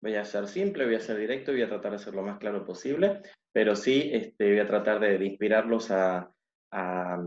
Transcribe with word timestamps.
Voy 0.00 0.14
a 0.14 0.24
ser 0.24 0.46
simple, 0.46 0.84
voy 0.84 0.96
a 0.96 1.00
ser 1.00 1.16
directo, 1.16 1.52
voy 1.52 1.62
a 1.62 1.68
tratar 1.68 1.92
de 1.92 1.98
ser 1.98 2.14
lo 2.14 2.22
más 2.22 2.38
claro 2.38 2.64
posible, 2.64 3.22
pero 3.52 3.74
sí 3.74 4.10
este, 4.12 4.50
voy 4.50 4.58
a 4.58 4.66
tratar 4.66 5.00
de, 5.00 5.24
inspirarlos 5.24 5.90
a, 5.90 6.30
a, 6.70 7.18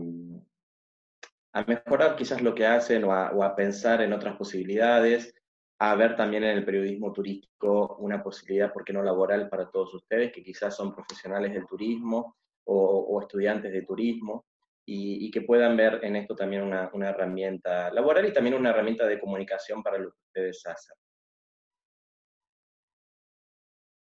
mejorar 1.66 2.14
quizás 2.16 2.40
lo 2.40 2.54
que 2.54 2.66
hacen 2.66 3.04
o 3.04 3.12
a, 3.12 3.56
pensar 3.56 4.00
en 4.02 4.12
otras 4.12 4.36
posibilidades, 4.36 5.34
a 5.80 5.94
ver 5.96 6.14
también 6.14 6.44
en 6.44 6.56
el 6.56 6.64
periodismo 6.64 7.12
turístico 7.12 7.96
una 7.98 8.22
posibilidad, 8.22 8.72
¿por 8.72 8.84
qué 8.84 8.92
no 8.92 9.02
laboral 9.02 9.48
para 9.48 9.68
todos 9.68 9.92
ustedes, 9.94 10.30
que 10.32 10.44
quizás 10.44 10.76
son 10.76 10.94
profesionales 10.94 11.52
del 11.52 11.66
turismo 11.66 12.36
o, 12.64 13.20
estudiantes 13.20 13.72
de 13.72 13.82
turismo, 13.82 14.44
y, 14.86 15.26
y, 15.26 15.30
que 15.30 15.42
puedan 15.42 15.76
ver 15.76 16.00
en 16.02 16.16
esto 16.16 16.34
también 16.34 16.62
una, 16.62 16.90
una 16.92 17.10
herramienta 17.10 17.92
laboral 17.92 18.26
y 18.26 18.32
también 18.32 18.54
una 18.54 18.70
herramienta 18.70 19.06
de 19.06 19.20
comunicación 19.20 19.82
para 19.82 19.98
lo 19.98 20.10
que 20.10 20.18
ustedes 20.28 20.66
hacen. 20.66 20.96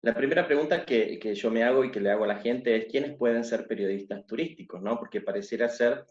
La 0.02 0.14
primera 0.14 0.46
pregunta 0.46 0.84
que, 0.84 1.34
yo 1.34 1.50
me 1.50 1.62
hago 1.62 1.84
y 1.84 1.90
que 1.90 2.00
le 2.00 2.10
hago 2.10 2.24
a 2.24 2.28
la 2.28 2.38
gente 2.38 2.74
es 2.74 2.86
quiénes 2.86 3.16
pueden 3.16 3.44
ser 3.44 3.66
periodistas 3.66 4.26
turísticos, 4.26 4.80
¿no? 4.80 4.98
Porque 4.98 5.20
pareciera 5.20 5.68
ser 5.68 6.04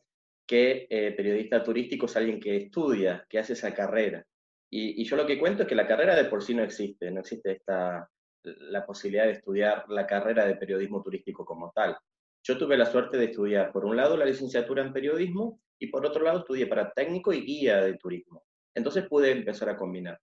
que 0.47 0.87
eh, 0.89 1.11
periodista 1.13 1.63
turístico 1.63 2.05
es 2.05 2.15
alguien 2.15 2.39
que 2.39 2.55
estudia, 2.55 3.25
que 3.27 3.39
hace 3.39 3.53
esa 3.53 3.73
carrera. 3.73 4.25
Y, 4.69 5.01
y, 5.01 5.05
yo 5.05 5.15
lo 5.15 5.25
que 5.25 5.39
cuento 5.39 5.63
es 5.63 5.69
que 5.69 5.75
la 5.75 5.87
carrera 5.87 6.15
de 6.15 6.25
por 6.25 6.43
sí 6.43 6.53
no 6.53 6.63
existe, 6.63 7.09
no 7.09 7.21
existe 7.21 7.53
esta, 7.53 8.07
la 8.43 8.85
posibilidad 8.85 9.25
de 9.25 9.31
estudiar 9.31 9.85
la 9.89 10.05
carrera 10.05 10.45
de 10.45 10.55
periodismo 10.55 11.01
turístico 11.01 11.43
como 11.43 11.71
tal. 11.71 11.97
Yo 12.43 12.57
tuve 12.57 12.77
la 12.77 12.85
suerte 12.85 13.17
de 13.17 13.25
estudiar, 13.25 13.71
por 13.71 13.85
un 13.85 13.97
lado, 13.97 14.15
la 14.15 14.25
licenciatura 14.25 14.83
en 14.83 14.93
periodismo 14.93 15.59
y 15.79 15.87
por 15.87 16.05
otro 16.05 16.23
lado, 16.23 16.39
estudié 16.39 16.67
para 16.67 16.91
técnico 16.91 17.33
y 17.33 17.41
guía 17.41 17.81
de 17.81 17.97
turismo. 17.97 18.43
Entonces 18.75 19.07
pude 19.07 19.31
empezar 19.31 19.69
a 19.69 19.77
combinar. 19.77 20.19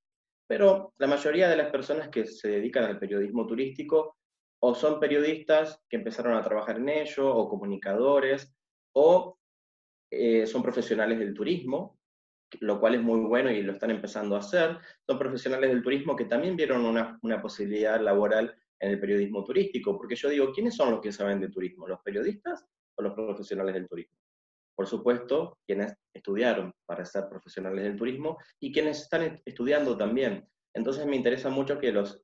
Pero 0.46 0.95
la 0.98 1.06
mayoría 1.06 1.48
de 1.48 1.56
las 1.56 1.70
personas 1.70 2.09
que 2.09 2.27
se 2.27 2.48
dedican 2.48 2.84
al 2.84 2.98
periodismo 2.98 3.46
turístico 3.46 4.16
o 4.60 4.74
son 4.74 5.01
periodistas 5.01 5.82
que 5.88 5.96
empezaron 5.96 6.34
a 6.34 6.43
trabajar 6.43 6.76
en 6.76 6.88
ello, 6.88 7.34
o 7.34 7.48
comunicadores, 7.48 8.54
o 8.93 9.38
eh, 10.10 10.46
son 10.46 10.62
profesionales 10.62 11.18
del 11.18 11.35
turismo, 11.35 11.98
lo 12.60 12.80
cual 12.80 12.95
es 12.95 13.02
muy 13.02 13.20
bueno 13.20 13.51
y 13.51 13.62
lo 13.62 13.73
están 13.73 13.90
empezando 13.90 14.37
a 14.37 14.38
hacer. 14.38 14.79
Son 15.07 15.18
profesionales 15.18 15.70
del 15.70 15.82
turismo 15.82 16.16
que 16.16 16.24
también 16.24 16.57
vieron 16.57 16.85
una, 16.85 17.18
una 17.23 17.42
posibilidad 17.42 18.01
laboral 18.01 18.54
en 18.79 18.90
el 18.90 19.01
periodismo 19.01 19.45
turístico, 19.45 19.96
porque 19.96 20.16
yo 20.16 20.29
digo, 20.29 20.52
¿quiénes 20.52 20.76
son 20.76 20.90
los 20.90 21.01
que 21.01 21.13
saben 21.13 21.40
de 21.40 21.48
turismo? 21.48 21.88
¿Los 21.88 22.01
periodistas 22.01 22.66
o 22.95 23.02
los 23.02 23.15
profesionales 23.15 23.74
del 23.74 23.88
turismo? 23.88 24.16
Por 24.77 24.87
supuesto, 24.87 25.59
quienes 25.66 25.95
estudiaron 26.13 26.73
para 26.85 27.05
ser 27.05 27.29
profesionales 27.30 27.82
del 27.82 27.96
turismo 27.96 28.37
y 28.60 28.71
quienes 28.73 29.02
están 29.02 29.41
estudiando 29.45 29.96
también. 29.96 30.46
Entonces 30.74 31.07
me 31.07 31.16
interesa 31.16 31.49
mucho 31.49 31.79
que 31.79 31.91
los, 31.91 32.23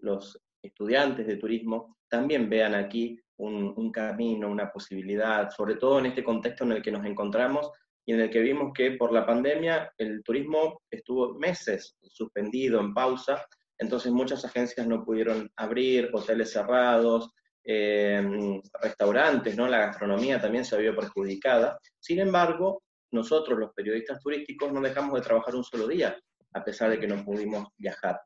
estudiantes 0.62 1.26
de 1.26 1.36
turismo 1.36 1.96
también 2.08 2.48
vean 2.48 2.74
aquí 2.74 3.18
un, 3.38 3.90
camino, 3.90 4.48
una 4.48 4.70
posibilidad, 4.70 5.50
sobre 5.50 5.74
todo 5.74 5.98
en 5.98 6.06
este 6.06 6.22
contexto 6.22 6.62
en 6.62 6.72
el 6.72 6.82
que 6.82 6.92
nos 6.92 7.04
encontramos 7.04 7.68
y 8.06 8.12
en 8.12 8.20
el 8.20 8.30
que 8.30 8.40
vimos 8.40 8.72
que 8.72 8.92
por 8.92 9.12
la 9.12 9.26
pandemia 9.26 9.92
el 9.98 10.22
turismo 10.22 10.82
estuvo 10.88 11.34
meses 11.34 11.96
suspendido, 12.02 12.78
en 12.78 12.94
pausa, 12.94 13.44
entonces 13.78 14.12
muchas 14.12 14.44
agencias 14.44 14.86
no 14.86 15.04
pudieron 15.04 15.50
abrir, 15.56 16.10
hoteles 16.12 16.52
cerrados, 16.52 17.32
eh, 17.64 18.60
restaurantes, 18.80 19.56
¿no? 19.56 19.66
La 19.66 19.78
gastronomía 19.78 20.40
también 20.40 20.64
se 20.64 20.78
vio 20.78 20.94
perjudicada. 20.94 21.78
Sin 21.98 22.18
embargo, 22.20 22.82
nosotros 23.12 23.58
los 23.58 23.72
periodistas 23.72 24.20
turísticos 24.20 24.72
no 24.72 24.80
dejamos 24.80 25.14
de 25.14 25.26
trabajar 25.26 25.54
un 25.54 25.64
solo 25.64 25.86
día, 25.86 26.18
a 26.52 26.64
pesar 26.64 26.90
de 26.90 26.98
que 26.98 27.06
no 27.06 27.24
pudimos 27.24 27.68
viajar. 27.76 28.20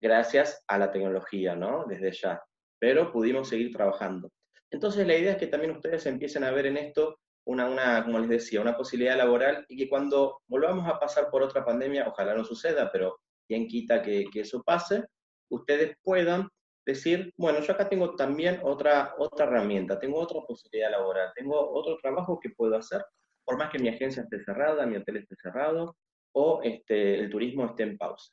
Gracias 0.00 0.64
a 0.66 0.78
la 0.78 0.90
tecnología, 0.90 1.54
¿no? 1.54 1.84
Desde 1.86 2.12
ya. 2.12 2.42
Pero 2.78 3.12
pudimos 3.12 3.48
seguir 3.48 3.72
trabajando. 3.72 4.30
Entonces 4.70 5.06
la 5.06 5.16
idea 5.16 5.32
es 5.32 5.38
que 5.38 5.46
también 5.46 5.72
ustedes 5.72 6.06
empiecen 6.06 6.44
a 6.44 6.50
ver 6.50 6.66
en 6.66 6.78
esto 6.78 7.18
una, 7.44 7.68
una, 7.68 8.04
como 8.04 8.18
les 8.18 8.28
decía, 8.28 8.60
una 8.60 8.76
posibilidad 8.76 9.16
laboral 9.16 9.64
y 9.68 9.76
que 9.76 9.88
cuando 9.88 10.40
volvamos 10.48 10.88
a 10.88 10.98
pasar 10.98 11.28
por 11.30 11.42
otra 11.42 11.64
pandemia, 11.64 12.08
ojalá 12.08 12.34
no 12.34 12.44
suceda, 12.44 12.90
pero 12.90 13.18
quien 13.46 13.66
quita 13.68 14.02
que, 14.02 14.28
eso 14.34 14.62
pase, 14.62 15.04
ustedes 15.50 15.96
puedan 16.02 16.48
decir, 16.84 17.32
bueno, 17.36 17.60
yo 17.60 17.72
acá 17.72 17.88
tengo 17.88 18.14
también 18.16 18.60
otra, 18.62 19.14
otra 19.18 19.46
herramienta, 19.46 19.98
tengo 19.98 20.18
otra 20.18 20.40
posibilidad 20.46 20.90
laboral, 20.90 21.32
tengo 21.34 21.72
otro 21.72 21.96
trabajo 22.00 22.38
que 22.40 22.50
puedo 22.50 22.76
hacer, 22.76 23.04
por 23.44 23.56
más 23.56 23.70
que 23.70 23.78
mi 23.78 23.88
agencia 23.88 24.22
esté 24.22 24.42
cerrada, 24.44 24.86
mi 24.86 24.96
hotel 24.96 25.18
esté 25.18 25.36
cerrado, 25.36 25.96
o 26.34 26.60
este, 26.62 27.18
el 27.18 27.30
turismo 27.30 27.66
esté 27.66 27.84
en 27.84 27.98
pausa. 27.98 28.32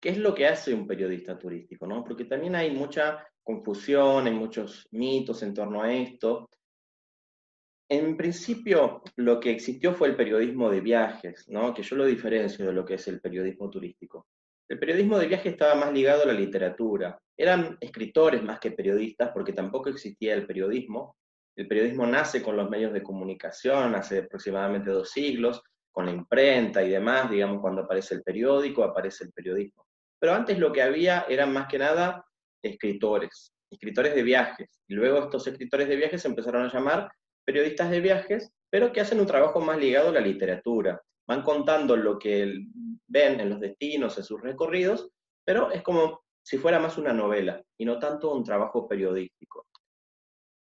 ¿Qué 0.00 0.10
es 0.10 0.18
lo 0.18 0.34
que 0.34 0.46
hace 0.46 0.74
un 0.74 0.86
periodista 0.86 1.38
turístico? 1.38 1.86
¿no? 1.86 2.04
Porque 2.04 2.26
también 2.26 2.54
hay 2.54 2.70
mucha 2.70 3.26
confusión, 3.42 4.26
hay 4.26 4.34
muchos 4.34 4.86
mitos 4.90 5.42
en 5.42 5.54
torno 5.54 5.82
a 5.82 5.92
esto, 5.92 6.48
en 7.88 8.16
principio, 8.16 9.02
lo 9.16 9.38
que 9.38 9.50
existió 9.50 9.94
fue 9.94 10.08
el 10.08 10.16
periodismo 10.16 10.70
de 10.70 10.80
viajes, 10.80 11.48
¿no? 11.48 11.74
que 11.74 11.82
yo 11.82 11.96
lo 11.96 12.06
diferencio 12.06 12.66
de 12.66 12.72
lo 12.72 12.84
que 12.84 12.94
es 12.94 13.06
el 13.08 13.20
periodismo 13.20 13.68
turístico. 13.68 14.26
El 14.68 14.78
periodismo 14.78 15.18
de 15.18 15.26
viajes 15.26 15.52
estaba 15.52 15.74
más 15.74 15.92
ligado 15.92 16.22
a 16.22 16.26
la 16.26 16.32
literatura. 16.32 17.18
Eran 17.36 17.76
escritores 17.80 18.42
más 18.42 18.58
que 18.60 18.70
periodistas, 18.70 19.30
porque 19.32 19.52
tampoco 19.52 19.90
existía 19.90 20.34
el 20.34 20.46
periodismo. 20.46 21.16
El 21.56 21.68
periodismo 21.68 22.06
nace 22.06 22.42
con 22.42 22.56
los 22.56 22.70
medios 22.70 22.92
de 22.92 23.02
comunicación 23.02 23.94
hace 23.94 24.20
aproximadamente 24.20 24.90
dos 24.90 25.10
siglos, 25.10 25.62
con 25.92 26.06
la 26.06 26.12
imprenta 26.12 26.82
y 26.82 26.90
demás, 26.90 27.30
digamos, 27.30 27.60
cuando 27.60 27.82
aparece 27.82 28.14
el 28.14 28.22
periódico, 28.22 28.82
aparece 28.82 29.24
el 29.24 29.32
periodismo. 29.32 29.86
Pero 30.18 30.32
antes 30.32 30.58
lo 30.58 30.72
que 30.72 30.82
había 30.82 31.26
eran 31.28 31.52
más 31.52 31.68
que 31.68 31.78
nada 31.78 32.24
escritores, 32.62 33.52
escritores 33.70 34.14
de 34.14 34.22
viajes. 34.22 34.80
Y 34.88 34.94
luego 34.94 35.18
estos 35.18 35.46
escritores 35.46 35.88
de 35.88 35.96
viajes 35.96 36.22
se 36.22 36.28
empezaron 36.28 36.64
a 36.64 36.72
llamar 36.72 37.10
periodistas 37.44 37.90
de 37.90 38.00
viajes, 38.00 38.50
pero 38.70 38.92
que 38.92 39.02
hacen 39.02 39.20
un 39.20 39.26
trabajo 39.26 39.60
más 39.60 39.78
ligado 39.78 40.08
a 40.08 40.12
la 40.12 40.20
literatura. 40.20 41.00
Van 41.26 41.42
contando 41.42 41.96
lo 41.96 42.18
que 42.18 42.66
ven 43.06 43.40
en 43.40 43.50
los 43.50 43.60
destinos, 43.60 44.18
en 44.18 44.24
sus 44.24 44.40
recorridos, 44.40 45.10
pero 45.44 45.70
es 45.70 45.82
como 45.82 46.24
si 46.42 46.58
fuera 46.58 46.78
más 46.78 46.98
una 46.98 47.12
novela 47.12 47.62
y 47.78 47.84
no 47.84 47.98
tanto 47.98 48.32
un 48.34 48.44
trabajo 48.44 48.86
periodístico. 48.86 49.66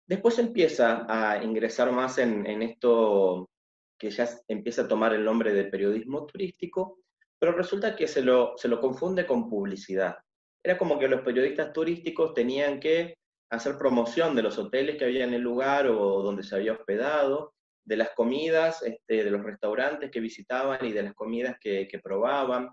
Después 0.07 0.37
empieza 0.39 1.05
a 1.09 1.43
ingresar 1.43 1.91
más 1.91 2.17
en, 2.19 2.45
esto 2.61 3.49
que 3.97 4.11
ya 4.11 4.29
empieza 4.47 4.83
a 4.83 4.87
tomar 4.87 5.13
el 5.13 5.25
nombre 5.25 5.51
de 5.51 5.65
periodismo 5.65 6.25
turístico, 6.25 6.99
pero 7.39 7.53
resulta 7.53 7.95
que 7.95 8.07
se 8.07 8.21
lo, 8.21 8.53
se 8.57 8.67
lo 8.67 8.79
confunde 8.79 9.25
con 9.25 9.49
publicidad. 9.49 10.15
Era 10.63 10.77
como 10.77 10.99
que 10.99 11.07
los 11.07 11.21
periodistas 11.21 11.73
turísticos 11.73 12.33
tenían 12.33 12.79
que 12.79 13.15
hacer 13.51 13.77
promoción 13.77 14.35
de 14.35 14.43
los 14.43 14.57
hoteles 14.57 14.97
que 14.97 15.05
había 15.05 15.23
en 15.23 15.33
el 15.33 15.41
lugar 15.41 15.87
o 15.87 16.21
donde 16.21 16.43
se 16.43 16.55
había 16.55 16.73
hospedado, 16.73 17.53
de 17.85 17.97
las 17.97 18.09
comidas, 18.11 18.81
este, 18.81 19.23
de 19.23 19.31
los 19.31 19.43
restaurantes 19.43 20.11
que 20.11 20.19
visitaban 20.19 20.83
y 20.85 20.91
de 20.91 21.03
las 21.03 21.13
comidas 21.13 21.57
que, 21.59 21.87
probaban, 22.03 22.69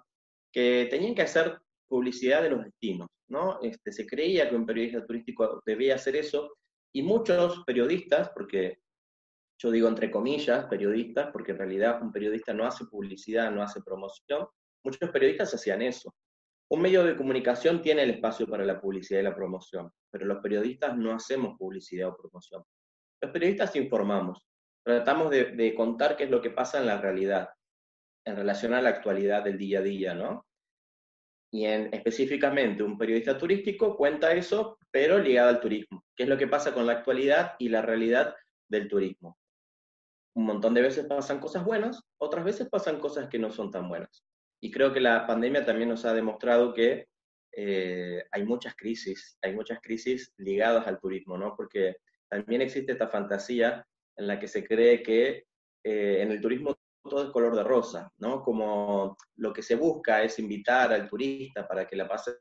que 0.50 0.88
tenían 0.90 1.14
que 1.14 1.22
hacer 1.22 1.58
publicidad 1.86 2.42
de 2.42 2.50
los 2.50 2.64
destinos, 2.64 3.08
¿no? 3.28 3.60
Este, 3.62 3.92
se 3.92 4.06
creía 4.06 4.48
que 4.48 4.56
un 4.56 4.66
periodista 4.66 5.04
turístico 5.04 5.62
debía 5.66 5.96
hacer 5.96 6.16
eso, 6.16 6.56
y 6.94 7.02
muchos 7.02 7.62
periodistas, 7.64 8.30
porque 8.30 8.78
yo 9.58 9.70
digo 9.70 9.88
entre 9.88 10.10
comillas 10.10 10.66
periodistas, 10.66 11.30
porque 11.32 11.52
en 11.52 11.58
realidad 11.58 12.02
un 12.02 12.12
periodista 12.12 12.52
no 12.52 12.66
hace 12.66 12.84
publicidad, 12.86 13.50
no 13.50 13.62
hace 13.62 13.80
promoción, 13.82 14.46
muchos 14.84 15.10
periodistas 15.10 15.54
hacían 15.54 15.82
eso. 15.82 16.14
Un 16.70 16.80
medio 16.80 17.04
de 17.04 17.16
comunicación 17.16 17.82
tiene 17.82 18.02
el 18.02 18.10
espacio 18.10 18.46
para 18.46 18.64
la 18.64 18.80
publicidad 18.80 19.20
y 19.20 19.24
la 19.24 19.34
promoción, 19.34 19.90
pero 20.10 20.26
los 20.26 20.38
periodistas 20.38 20.96
no 20.96 21.12
hacemos 21.12 21.56
publicidad 21.58 22.08
o 22.08 22.16
promoción. 22.16 22.62
Los 23.20 23.30
periodistas 23.30 23.76
informamos, 23.76 24.42
tratamos 24.84 25.30
de, 25.30 25.74
contar 25.74 26.16
qué 26.16 26.24
es 26.24 26.30
lo 26.30 26.40
que 26.40 26.50
pasa 26.50 26.78
en 26.78 26.86
la 26.86 27.00
realidad, 27.00 27.50
en 28.24 28.36
relación 28.36 28.74
a 28.74 28.82
la 28.82 28.90
actualidad 28.90 29.44
del 29.44 29.58
día 29.58 29.78
a 29.78 29.82
día, 29.82 30.14
¿no? 30.14 30.46
Y 31.52 31.66
en, 31.66 31.92
específicamente 31.92 32.82
un 32.82 32.96
periodista 32.96 33.36
turístico 33.36 33.96
cuenta 33.96 34.32
eso, 34.32 34.78
pero 34.90 35.18
ligado 35.18 35.50
al 35.50 35.60
turismo, 35.60 36.04
qué 36.16 36.24
es 36.24 36.28
lo 36.28 36.38
que 36.38 36.48
pasa 36.48 36.72
con 36.72 36.86
la 36.86 36.94
actualidad 36.94 37.54
y 37.58 37.68
la 37.68 37.82
realidad 37.82 38.34
del 38.68 38.88
turismo. 38.88 39.38
Un 40.34 40.46
montón 40.46 40.72
de 40.72 40.80
veces 40.80 41.04
pasan 41.06 41.40
cosas 41.40 41.64
buenas, 41.64 42.02
otras 42.18 42.44
veces 42.44 42.68
pasan 42.70 43.00
cosas 43.00 43.28
que 43.28 43.38
no 43.38 43.50
son 43.50 43.70
tan 43.70 43.88
buenas. 43.88 44.24
Y 44.60 44.70
creo 44.70 44.92
que 44.92 45.00
la 45.00 45.26
pandemia 45.26 45.64
también 45.64 45.90
nos 45.90 46.04
ha 46.04 46.14
demostrado 46.14 46.72
que 46.72 47.06
eh, 47.54 48.24
hay 48.30 48.44
muchas 48.44 48.74
crisis, 48.74 49.36
hay 49.42 49.54
muchas 49.54 49.80
crisis 49.82 50.32
ligadas 50.38 50.86
al 50.86 50.98
turismo, 50.98 51.36
¿no? 51.36 51.54
Porque 51.54 51.96
también 52.28 52.62
existe 52.62 52.92
esta 52.92 53.08
fantasía 53.08 53.86
en 54.16 54.26
la 54.26 54.38
que 54.38 54.48
se 54.48 54.64
cree 54.64 55.02
que 55.02 55.44
eh, 55.84 56.22
en 56.22 56.30
el 56.30 56.40
turismo 56.40 56.76
todo 57.02 57.24
es 57.24 57.30
color 57.30 57.56
de 57.56 57.64
rosa, 57.64 58.12
¿no? 58.18 58.42
Como 58.42 59.16
lo 59.36 59.52
que 59.52 59.62
se 59.62 59.74
busca 59.74 60.22
es 60.22 60.38
invitar 60.38 60.92
al 60.92 61.08
turista 61.08 61.66
para 61.66 61.86
que 61.86 61.96
la 61.96 62.08
pase 62.08 62.36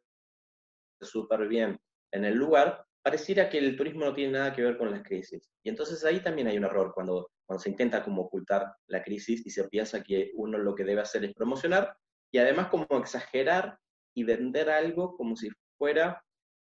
súper 1.01 1.47
bien 1.47 1.79
en 2.13 2.25
el 2.25 2.35
lugar, 2.35 2.85
pareciera 3.01 3.49
que 3.49 3.57
el 3.57 3.75
turismo 3.75 4.05
no 4.05 4.13
tiene 4.13 4.33
nada 4.33 4.53
que 4.53 4.61
ver 4.61 4.77
con 4.77 4.91
las 4.91 5.01
crisis. 5.01 5.49
Y 5.63 5.69
entonces 5.69 6.03
ahí 6.05 6.21
también 6.21 6.47
hay 6.47 6.57
un 6.57 6.65
error 6.65 6.91
cuando, 6.93 7.31
cuando 7.45 7.61
se 7.61 7.69
intenta 7.69 8.03
como 8.03 8.23
ocultar 8.23 8.71
la 8.87 9.01
crisis 9.01 9.45
y 9.45 9.49
se 9.49 9.67
piensa 9.69 10.03
que 10.03 10.31
uno 10.35 10.57
lo 10.57 10.75
que 10.75 10.83
debe 10.83 11.01
hacer 11.01 11.23
es 11.23 11.33
promocionar 11.33 11.95
y 12.31 12.37
además 12.37 12.67
como 12.67 12.85
exagerar 12.91 13.77
y 14.15 14.23
vender 14.23 14.69
algo 14.69 15.15
como 15.15 15.35
si 15.35 15.49
fuera 15.77 16.23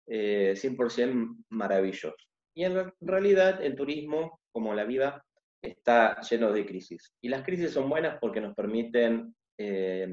100% 0.06 0.98
eh, 0.98 1.44
maravilloso. 1.50 2.14
Y 2.54 2.64
en 2.64 2.92
realidad 3.00 3.62
el 3.62 3.76
turismo, 3.76 4.39
como 4.52 4.74
la 4.74 4.84
vida, 4.84 5.24
está 5.62 6.20
lleno 6.20 6.52
de 6.52 6.66
crisis. 6.66 7.12
Y 7.20 7.28
las 7.28 7.42
crisis 7.42 7.72
son 7.72 7.88
buenas 7.88 8.18
porque 8.20 8.40
nos 8.40 8.54
permiten 8.54 9.34
eh, 9.58 10.08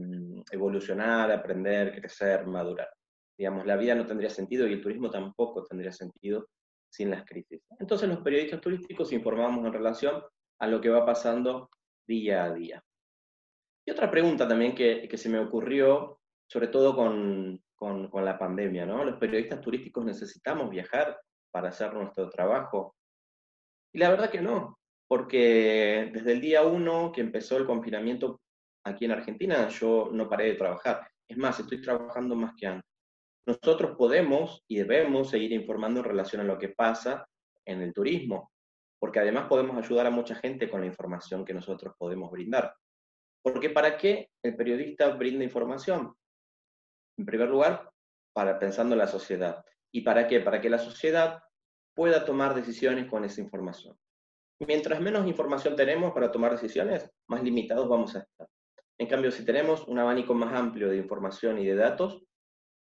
evolucionar, 0.52 1.32
aprender, 1.32 2.00
crecer, 2.00 2.46
madurar. 2.46 2.90
Digamos, 3.38 3.66
la 3.66 3.78
vida 3.78 3.96
no 3.96 4.06
tendría 4.06 4.30
sentido 4.30 4.68
y 4.68 4.74
el 4.74 4.82
turismo 4.82 5.10
tampoco 5.10 5.64
tendría 5.64 5.92
sentido 5.92 6.50
sin 6.90 7.12
las 7.12 7.24
crisis. 7.26 7.62
Entonces 7.80 8.10
los 8.10 8.20
periodistas 8.20 8.60
turísticos 8.60 9.14
informamos 9.14 9.66
en 9.66 9.74
relación 9.74 10.22
a 10.60 10.68
lo 10.68 10.82
que 10.82 10.90
va 10.90 11.06
pasando 11.06 11.70
día 12.06 12.46
a 12.46 12.54
día. 12.54 12.84
Y 13.86 13.92
otra 13.92 14.12
pregunta 14.12 14.48
también 14.48 14.76
que, 14.76 15.08
que 15.08 15.18
se 15.18 15.30
me 15.30 15.40
ocurrió, 15.40 16.20
sobre 16.46 16.68
todo 16.68 16.94
con, 16.94 17.62
con, 17.76 18.10
con, 18.10 18.26
la 18.26 18.38
pandemia, 18.38 18.86
¿no? 18.86 19.06
¿Los 19.06 19.18
periodistas 19.18 19.62
turísticos 19.62 20.04
necesitamos 20.04 20.70
viajar 20.70 21.18
para 21.52 21.70
hacer 21.70 21.94
nuestro 21.94 22.30
trabajo? 22.30 22.97
Y 23.98 24.00
la 24.00 24.12
verdad 24.12 24.30
que 24.30 24.44
no, 24.44 24.78
porque 25.08 26.12
desde 26.14 26.34
el 26.34 26.40
día 26.40 26.62
uno 26.62 27.12
que 27.12 27.22
empezó 27.22 27.58
el 27.58 27.66
confinamiento 27.66 28.40
aquí 28.86 29.06
en 29.06 29.12
Argentina, 29.12 29.68
yo 29.70 30.10
no 30.12 30.30
paré 30.30 30.50
de 30.50 30.54
trabajar. 30.54 31.10
Es 31.28 31.36
más, 31.36 31.60
estoy 31.60 31.82
trabajando 31.82 32.36
más 32.36 32.54
que 32.56 32.68
antes. 32.68 32.88
Nosotros 33.48 33.98
podemos 33.98 34.64
y 34.68 34.78
debemos 34.78 35.32
seguir 35.32 35.52
informando 35.52 36.02
en 36.02 36.06
relación 36.06 36.44
a 36.44 36.46
lo 36.46 36.60
que 36.60 36.70
pasa 36.70 37.26
en 37.66 37.82
el 37.82 37.92
turismo, 37.92 38.52
porque 39.00 39.18
además 39.18 39.48
podemos 39.48 39.76
ayudar 39.84 40.06
a 40.06 40.12
mucha 40.12 40.36
gente 40.36 40.70
con 40.70 40.82
la 40.82 40.86
información 40.86 41.44
que 41.44 41.56
nosotros 41.56 41.96
podemos 41.98 42.30
brindar. 42.30 42.76
Porque 43.42 43.72
¿para 43.72 43.98
qué 43.98 44.30
el 44.44 44.56
periodista 44.56 45.10
brinda 45.16 45.44
información? 45.44 46.14
En 47.18 47.26
primer 47.26 47.50
lugar, 47.50 47.90
para 48.32 48.60
pensando 48.60 48.94
en 48.94 49.00
la 49.00 49.08
sociedad. 49.08 49.66
¿Y 49.92 50.02
para 50.02 50.28
qué? 50.28 50.40
Para 50.42 50.62
que 50.62 50.70
la 50.70 50.78
sociedad 50.78 51.42
pueda 51.98 52.24
tomar 52.24 52.54
decisiones 52.54 53.10
con 53.10 53.26
esa 53.26 53.42
información. 53.42 53.98
Mientras 54.60 55.02
menos 55.02 55.26
información 55.28 55.76
tenemos 55.76 56.14
para 56.14 56.32
tomar 56.32 56.52
decisiones, 56.52 57.10
más 57.28 57.42
limitados 57.44 57.90
vamos 57.90 58.16
a 58.16 58.20
estar. 58.20 58.48
En 59.00 59.08
cambio, 59.08 59.32
si 59.32 59.44
tenemos 59.44 59.88
un 59.88 59.98
abanico 59.98 60.36
más 60.36 60.54
amplio 60.54 60.90
de 60.90 60.98
información 60.98 61.58
y 61.58 61.66
de 61.66 61.76
datos, 61.76 62.24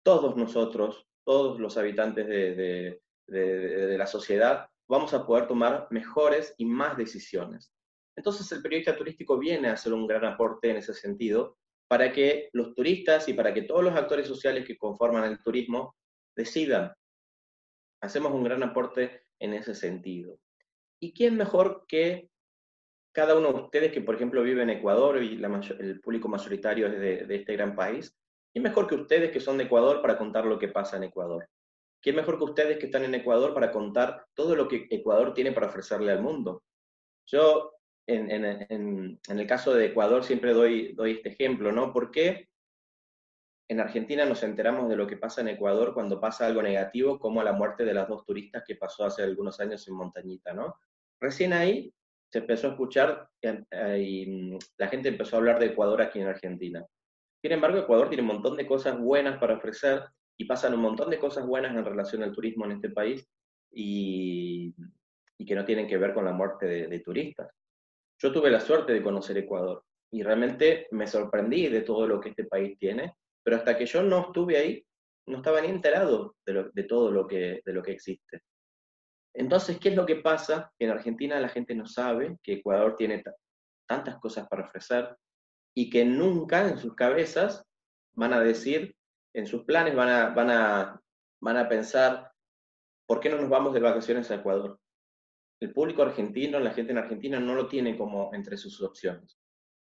todos 0.02 0.36
nosotros, 0.36 1.06
todos 1.22 1.60
los 1.60 1.76
habitantes 1.76 2.26
de, 2.26 3.02
de 3.26 3.98
la 3.98 4.06
sociedad, 4.06 4.68
vamos 4.88 5.12
a 5.12 5.26
poder 5.26 5.46
tomar 5.48 5.86
mejores 5.90 6.54
y 6.56 6.64
más 6.64 6.96
decisiones. 6.96 7.74
Entonces 8.16 8.50
el 8.52 8.62
periodista 8.62 8.96
turístico 8.96 9.38
viene 9.38 9.68
a 9.68 9.74
hacer 9.74 9.92
un 9.92 10.06
gran 10.06 10.24
aporte 10.24 10.70
en 10.70 10.78
ese 10.78 10.94
sentido 10.94 11.58
para 11.88 12.10
que 12.10 12.48
los 12.54 12.74
turistas 12.74 13.28
y 13.28 13.34
para 13.34 13.52
que 13.52 13.62
todos 13.62 13.84
los 13.84 13.94
actores 13.94 14.26
sociales 14.26 14.66
que 14.66 14.78
conforman 14.78 15.24
el 15.24 15.42
turismo 15.42 15.94
decidan. 16.34 16.94
Hacemos 18.04 18.32
un 18.32 18.44
gran 18.44 18.62
aporte 18.62 19.22
en 19.38 19.54
ese 19.54 19.74
sentido. 19.74 20.38
¿Y 21.00 21.14
quién 21.14 21.38
mejor 21.38 21.86
que 21.88 22.28
cada 23.12 23.34
uno 23.34 23.50
de 23.50 23.60
ustedes 23.62 23.92
que, 23.92 24.02
por 24.02 24.14
ejemplo, 24.14 24.42
vive 24.42 24.62
en 24.62 24.68
Ecuador 24.68 25.22
y 25.22 25.42
el 25.78 26.00
público 26.00 26.28
mayoritario 26.28 26.86
es 26.86 27.00
de, 27.00 27.34
este 27.34 27.54
gran 27.54 27.74
país? 27.74 28.14
¿Quién 28.52 28.62
mejor 28.62 28.86
que 28.86 28.94
ustedes 28.94 29.30
que 29.30 29.40
son 29.40 29.56
de 29.56 29.64
Ecuador 29.64 30.02
para 30.02 30.18
contar 30.18 30.44
lo 30.44 30.58
que 30.58 30.68
pasa 30.68 30.98
en 30.98 31.04
Ecuador? 31.04 31.48
¿Quién 32.02 32.16
mejor 32.16 32.36
que 32.36 32.44
ustedes 32.44 32.78
que 32.78 32.86
están 32.86 33.04
en 33.04 33.14
Ecuador 33.14 33.54
para 33.54 33.72
contar 33.72 34.26
todo 34.34 34.54
lo 34.54 34.68
que 34.68 34.86
Ecuador 34.90 35.32
tiene 35.32 35.52
para 35.52 35.68
ofrecerle 35.68 36.12
al 36.12 36.20
mundo? 36.20 36.62
Yo, 37.26 37.72
en, 38.06 39.18
el 39.26 39.46
caso 39.46 39.74
de 39.74 39.86
Ecuador, 39.86 40.24
siempre 40.24 40.52
doy, 40.52 40.92
doy 40.92 41.12
este 41.12 41.30
ejemplo, 41.30 41.72
¿no? 41.72 41.90
Porque 41.90 42.48
en 43.74 43.80
Argentina 43.80 44.24
nos 44.24 44.42
enteramos 44.44 44.88
de 44.88 44.96
lo 44.96 45.06
que 45.06 45.16
pasa 45.16 45.40
en 45.40 45.48
Ecuador 45.48 45.94
cuando 45.94 46.20
pasa 46.20 46.46
algo 46.46 46.62
negativo, 46.62 47.18
como 47.18 47.42
la 47.42 47.52
muerte 47.52 47.84
de 47.84 47.92
las 47.92 48.08
dos 48.08 48.24
turistas 48.24 48.62
que 48.64 48.76
pasó 48.76 49.04
hace 49.04 49.24
algunos 49.24 49.58
años 49.58 49.86
en 49.88 49.94
Montañita, 49.94 50.52
¿no? 50.52 50.76
Recién 51.20 51.52
ahí 51.52 51.92
se 52.30 52.38
empezó 52.38 52.68
a 52.68 52.70
escuchar 52.70 53.28
eh, 53.42 53.98
y 54.00 54.26
mm, 54.26 54.58
la 54.78 54.88
gente 54.88 55.08
empezó 55.08 55.34
a 55.34 55.38
hablar 55.40 55.58
de 55.58 55.66
Ecuador 55.66 56.02
aquí 56.02 56.20
en 56.20 56.28
Argentina. 56.28 56.86
Sin 57.42 57.50
embargo, 57.50 57.78
Ecuador 57.78 58.08
tiene 58.08 58.22
un 58.22 58.28
montón 58.28 58.56
de 58.56 58.66
cosas 58.66 58.96
buenas 58.96 59.38
para 59.38 59.54
ofrecer 59.54 60.04
y 60.38 60.44
pasan 60.44 60.74
un 60.74 60.80
montón 60.80 61.10
de 61.10 61.18
cosas 61.18 61.44
buenas 61.44 61.74
en 61.76 61.84
relación 61.84 62.22
al 62.22 62.32
turismo 62.32 62.64
en 62.66 62.72
este 62.72 62.90
país 62.90 63.26
y, 63.72 64.72
y 65.36 65.44
que 65.44 65.54
no 65.56 65.64
tienen 65.64 65.88
que 65.88 65.98
ver 65.98 66.14
con 66.14 66.24
la 66.24 66.32
muerte 66.32 66.66
de, 66.66 66.86
de, 66.86 67.00
turistas. 67.00 67.50
Yo 68.20 68.32
tuve 68.32 68.50
la 68.50 68.60
suerte 68.60 68.92
de 68.92 69.02
conocer 69.02 69.36
Ecuador 69.36 69.84
y 70.12 70.22
realmente 70.22 70.86
me 70.92 71.08
sorprendí 71.08 71.66
de 71.66 71.80
todo 71.80 72.06
lo 72.06 72.20
que 72.20 72.28
este 72.28 72.44
país 72.44 72.78
tiene, 72.78 73.14
pero 73.44 73.56
hasta 73.56 73.76
que 73.76 73.86
yo 73.86 74.02
no 74.02 74.26
estuve 74.26 74.56
ahí, 74.56 74.86
no 75.26 75.38
estaba 75.38 75.60
ni 75.60 75.68
enterado 75.68 76.36
de, 76.44 76.82
todo 76.84 77.10
lo 77.10 77.26
que, 77.26 77.60
de 77.64 77.72
lo 77.72 77.82
que 77.82 77.92
existe. 77.92 78.42
Entonces, 79.34 79.78
¿qué 79.78 79.90
es 79.90 79.96
lo 79.96 80.06
que 80.06 80.16
pasa? 80.16 80.72
En 80.78 80.90
Argentina 80.90 81.38
la 81.40 81.48
gente 81.48 81.74
no 81.74 81.86
sabe 81.86 82.38
que 82.42 82.54
Ecuador 82.54 82.96
tiene 82.96 83.22
tantas 83.86 84.18
cosas 84.18 84.48
para 84.48 84.64
ofrecer 84.64 85.16
y 85.76 85.90
que 85.90 86.04
nunca 86.04 86.68
en 86.68 86.78
sus 86.78 86.94
cabezas 86.94 87.64
van 88.14 88.32
a 88.32 88.40
decir 88.40 88.94
en 89.34 89.46
sus 89.46 89.64
planes 89.64 89.94
van 89.94 90.08
a, 90.08 90.28
van 90.28 90.50
a, 90.50 91.00
van 91.40 91.56
a 91.56 91.68
pensar, 91.68 92.30
¿por 93.06 93.20
qué 93.20 93.28
no 93.28 93.36
nos 93.36 93.50
vamos 93.50 93.74
de 93.74 93.80
vacaciones 93.80 94.30
a 94.30 94.36
Ecuador? 94.36 94.78
El 95.60 95.72
público 95.72 96.02
argentino, 96.02 96.60
la 96.60 96.72
gente 96.72 96.92
en 96.92 96.98
Argentina 96.98 97.40
no 97.40 97.54
lo 97.54 97.68
tiene 97.68 97.98
como 97.98 98.32
entre 98.32 98.56
sus 98.56 98.80
opciones. 98.80 99.38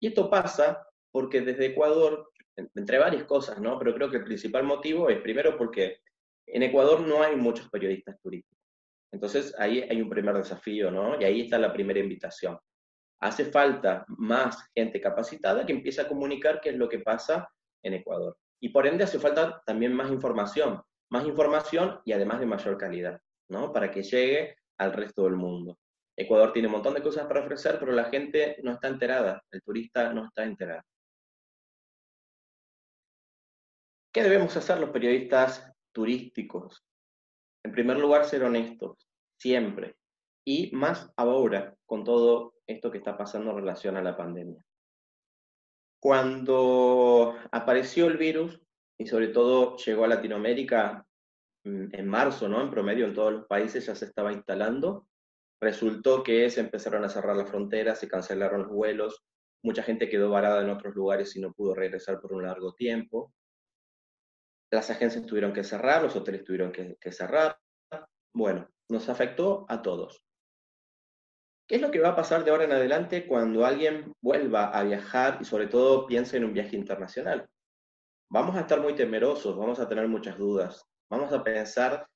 Y 0.00 0.08
esto 0.08 0.28
pasa 0.28 0.86
porque 1.12 1.40
desde 1.40 1.66
Ecuador, 1.66 2.30
entre 2.74 2.98
varias 2.98 3.24
cosas, 3.24 3.60
¿no? 3.60 3.78
Pero 3.78 3.94
creo 3.94 4.10
que 4.10 4.18
el 4.18 4.24
principal 4.24 4.64
motivo 4.64 5.08
es 5.08 5.20
primero 5.20 5.56
porque 5.56 6.00
en 6.46 6.62
Ecuador 6.62 7.00
no 7.00 7.22
hay 7.22 7.36
muchos 7.36 7.68
periodistas 7.70 8.18
turísticos. 8.20 8.58
Entonces 9.12 9.54
ahí 9.58 9.80
hay 9.80 10.00
un 10.02 10.10
primer 10.10 10.36
desafío, 10.36 10.90
¿no? 10.90 11.20
Y 11.20 11.24
ahí 11.24 11.40
está 11.42 11.58
la 11.58 11.72
primera 11.72 12.00
invitación. 12.00 12.58
Hace 13.20 13.46
falta 13.46 14.04
más 14.08 14.68
gente 14.74 15.00
capacitada 15.00 15.64
que 15.64 15.72
empiece 15.72 16.00
a 16.00 16.08
comunicar 16.08 16.60
qué 16.60 16.70
es 16.70 16.76
lo 16.76 16.88
que 16.88 17.00
pasa 17.00 17.48
en 17.82 17.94
Ecuador. 17.94 18.36
Y 18.60 18.70
por 18.70 18.86
ende 18.86 19.04
hace 19.04 19.18
falta 19.18 19.62
también 19.64 19.92
más 19.92 20.10
información, 20.10 20.82
más 21.10 21.24
información 21.26 22.00
y 22.04 22.12
además 22.12 22.40
de 22.40 22.46
mayor 22.46 22.76
calidad, 22.76 23.20
¿no? 23.48 23.72
Para 23.72 23.90
que 23.90 24.02
llegue 24.02 24.56
al 24.78 24.92
resto 24.92 25.24
del 25.24 25.36
mundo. 25.36 25.78
Ecuador 26.16 26.52
tiene 26.52 26.66
un 26.66 26.74
montón 26.74 26.94
de 26.94 27.02
cosas 27.02 27.26
para 27.26 27.40
ofrecer, 27.40 27.78
pero 27.78 27.92
la 27.92 28.04
gente 28.04 28.56
no 28.62 28.72
está 28.72 28.88
enterada, 28.88 29.42
el 29.52 29.62
turista 29.62 30.12
no 30.12 30.26
está 30.26 30.44
enterado. 30.44 30.82
¿Qué 34.18 34.24
debemos 34.24 34.56
hacer 34.56 34.80
los 34.80 34.90
periodistas 34.90 35.72
turísticos? 35.92 36.84
En 37.64 37.70
primer 37.70 37.98
lugar, 37.98 38.24
ser 38.24 38.42
honestos, 38.42 39.08
siempre, 39.36 39.94
y 40.44 40.74
más 40.74 41.12
ahora 41.16 41.76
con 41.86 42.02
todo 42.02 42.54
esto 42.66 42.90
que 42.90 42.98
está 42.98 43.16
pasando 43.16 43.52
en 43.52 43.58
relación 43.58 43.96
a 43.96 44.02
la 44.02 44.16
pandemia. 44.16 44.60
Cuando 46.02 47.36
apareció 47.52 48.08
el 48.08 48.16
virus, 48.16 48.60
y 48.98 49.06
sobre 49.06 49.28
todo 49.28 49.76
llegó 49.76 50.04
a 50.04 50.08
Latinoamérica 50.08 51.06
mm, 51.62 51.90
en 51.92 52.08
marzo, 52.08 52.48
¿no? 52.48 52.60
En 52.60 52.72
promedio 52.72 53.06
en 53.06 53.14
todos 53.14 53.32
los 53.32 53.46
países 53.46 53.86
ya 53.86 53.94
se 53.94 54.06
estaba 54.06 54.32
instalando. 54.32 55.06
Resultó 55.60 56.24
que 56.24 56.50
se 56.50 56.58
empezaron 56.58 57.04
a 57.04 57.08
cerrar 57.08 57.36
las 57.36 57.48
fronteras, 57.48 58.00
se 58.00 58.08
cancelaron 58.08 58.62
los 58.62 58.72
vuelos, 58.72 59.24
mucha 59.62 59.84
gente 59.84 60.08
quedó 60.08 60.28
varada 60.28 60.60
en 60.62 60.70
otros 60.70 60.96
lugares 60.96 61.36
y 61.36 61.40
no 61.40 61.52
pudo 61.52 61.76
regresar 61.76 62.20
por 62.20 62.32
un 62.32 62.42
largo 62.42 62.74
tiempo. 62.74 63.32
Las 64.70 64.90
agencias 64.90 65.24
tuvieron 65.24 65.52
que 65.52 65.64
cerrar, 65.64 66.02
los 66.02 66.14
hoteles 66.14 66.44
tuvieron 66.44 66.72
que, 66.72 67.12
cerrar. 67.12 67.58
Bueno, 68.34 68.68
nos 68.88 69.08
afectó 69.08 69.64
a 69.68 69.80
todos. 69.80 70.22
¿Qué 71.66 71.76
es 71.76 71.82
lo 71.82 71.90
que 71.90 72.00
va 72.00 72.10
a 72.10 72.16
pasar 72.16 72.44
de 72.44 72.50
ahora 72.50 72.64
en 72.64 72.72
adelante 72.72 73.26
cuando 73.26 73.64
alguien 73.64 74.14
vuelva 74.22 74.66
a 74.66 74.82
viajar 74.82 75.38
y 75.40 75.44
sobre 75.44 75.66
todo 75.66 76.06
piense 76.06 76.36
en 76.36 76.44
un 76.44 76.52
viaje 76.52 76.76
internacional? 76.76 77.48
Vamos 78.30 78.56
a 78.56 78.60
estar 78.60 78.80
muy 78.80 78.94
temerosos, 78.94 79.56
vamos 79.56 79.78
a 79.80 79.88
tener 79.88 80.06
muchas 80.08 80.38
dudas, 80.38 80.84
vamos 81.10 81.32
a 81.32 81.42
pensar 81.42 82.06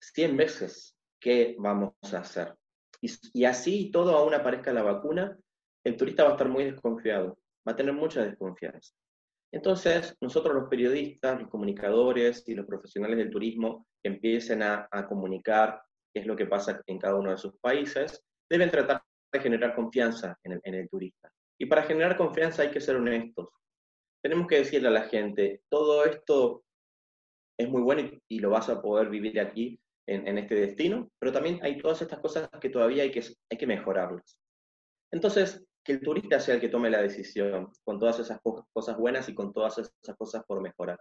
100 0.00 0.36
veces 0.36 0.96
qué 1.20 1.56
vamos 1.58 1.94
a 2.12 2.18
hacer. 2.18 2.54
Y, 3.00 3.10
y 3.34 3.44
así 3.44 3.90
todo 3.90 4.16
aún 4.16 4.34
aparezca 4.34 4.72
la 4.72 4.82
vacuna, 4.82 5.38
el 5.84 5.96
turista 5.96 6.24
va 6.24 6.30
a 6.30 6.32
estar 6.32 6.48
muy 6.48 6.64
desconfiado, 6.64 7.38
va 7.66 7.72
a 7.72 7.76
tener 7.76 7.94
mucha 7.94 8.24
desconfianza. 8.24 8.94
Entonces, 9.52 10.16
nosotros 10.20 10.54
los 10.54 10.68
periodistas, 10.68 11.40
los 11.40 11.50
comunicadores 11.50 12.46
y 12.48 12.54
los 12.54 12.66
profesionales 12.66 13.16
del 13.16 13.30
turismo 13.30 13.86
que 14.02 14.10
empiecen 14.10 14.62
a, 14.62 14.88
comunicar 15.08 15.80
qué 16.12 16.20
es 16.20 16.26
lo 16.26 16.36
que 16.36 16.46
pasa 16.46 16.82
en 16.86 16.98
cada 16.98 17.16
uno 17.16 17.30
de 17.30 17.38
sus 17.38 17.58
países, 17.58 18.24
deben 18.50 18.70
tratar 18.70 19.02
de 19.32 19.40
generar 19.40 19.74
confianza 19.74 20.36
en 20.44 20.52
el, 20.52 20.60
en 20.64 20.88
turista. 20.88 21.30
Y 21.58 21.66
para 21.66 21.82
generar 21.82 22.16
confianza 22.16 22.62
hay 22.62 22.70
que 22.70 22.80
ser 22.80 22.96
honestos. 22.96 23.48
Tenemos 24.22 24.46
que 24.46 24.58
decirle 24.58 24.88
a 24.88 24.92
la 24.92 25.08
gente, 25.08 25.62
todo 25.68 26.04
esto 26.04 26.64
es 27.58 27.68
muy 27.68 27.82
bueno 27.82 28.10
y, 28.28 28.40
lo 28.40 28.50
vas 28.50 28.68
a 28.68 28.82
poder 28.82 29.08
vivir 29.08 29.40
aquí 29.40 29.80
en, 30.06 30.26
en, 30.28 30.38
este 30.38 30.54
destino, 30.54 31.10
pero 31.18 31.32
también 31.32 31.58
hay 31.62 31.78
todas 31.78 32.02
estas 32.02 32.18
cosas 32.20 32.48
que 32.60 32.68
todavía 32.68 33.04
hay 33.04 33.10
que, 33.10 33.22
hay 33.50 33.58
que 33.58 33.66
mejorarlas. 33.66 34.38
Entonces, 35.12 35.65
que 35.86 35.92
el 35.92 36.00
turista 36.00 36.40
sea 36.40 36.56
el 36.56 36.60
que 36.60 36.68
tome 36.68 36.90
la 36.90 37.00
decisión, 37.00 37.70
con 37.84 37.98
todas 37.98 38.18
esas 38.18 38.40
cosas 38.72 38.96
buenas 38.96 39.28
y 39.28 39.34
con 39.34 39.52
todas 39.52 39.78
esas 39.78 40.16
cosas 40.18 40.44
por 40.44 40.60
mejorar. 40.60 41.00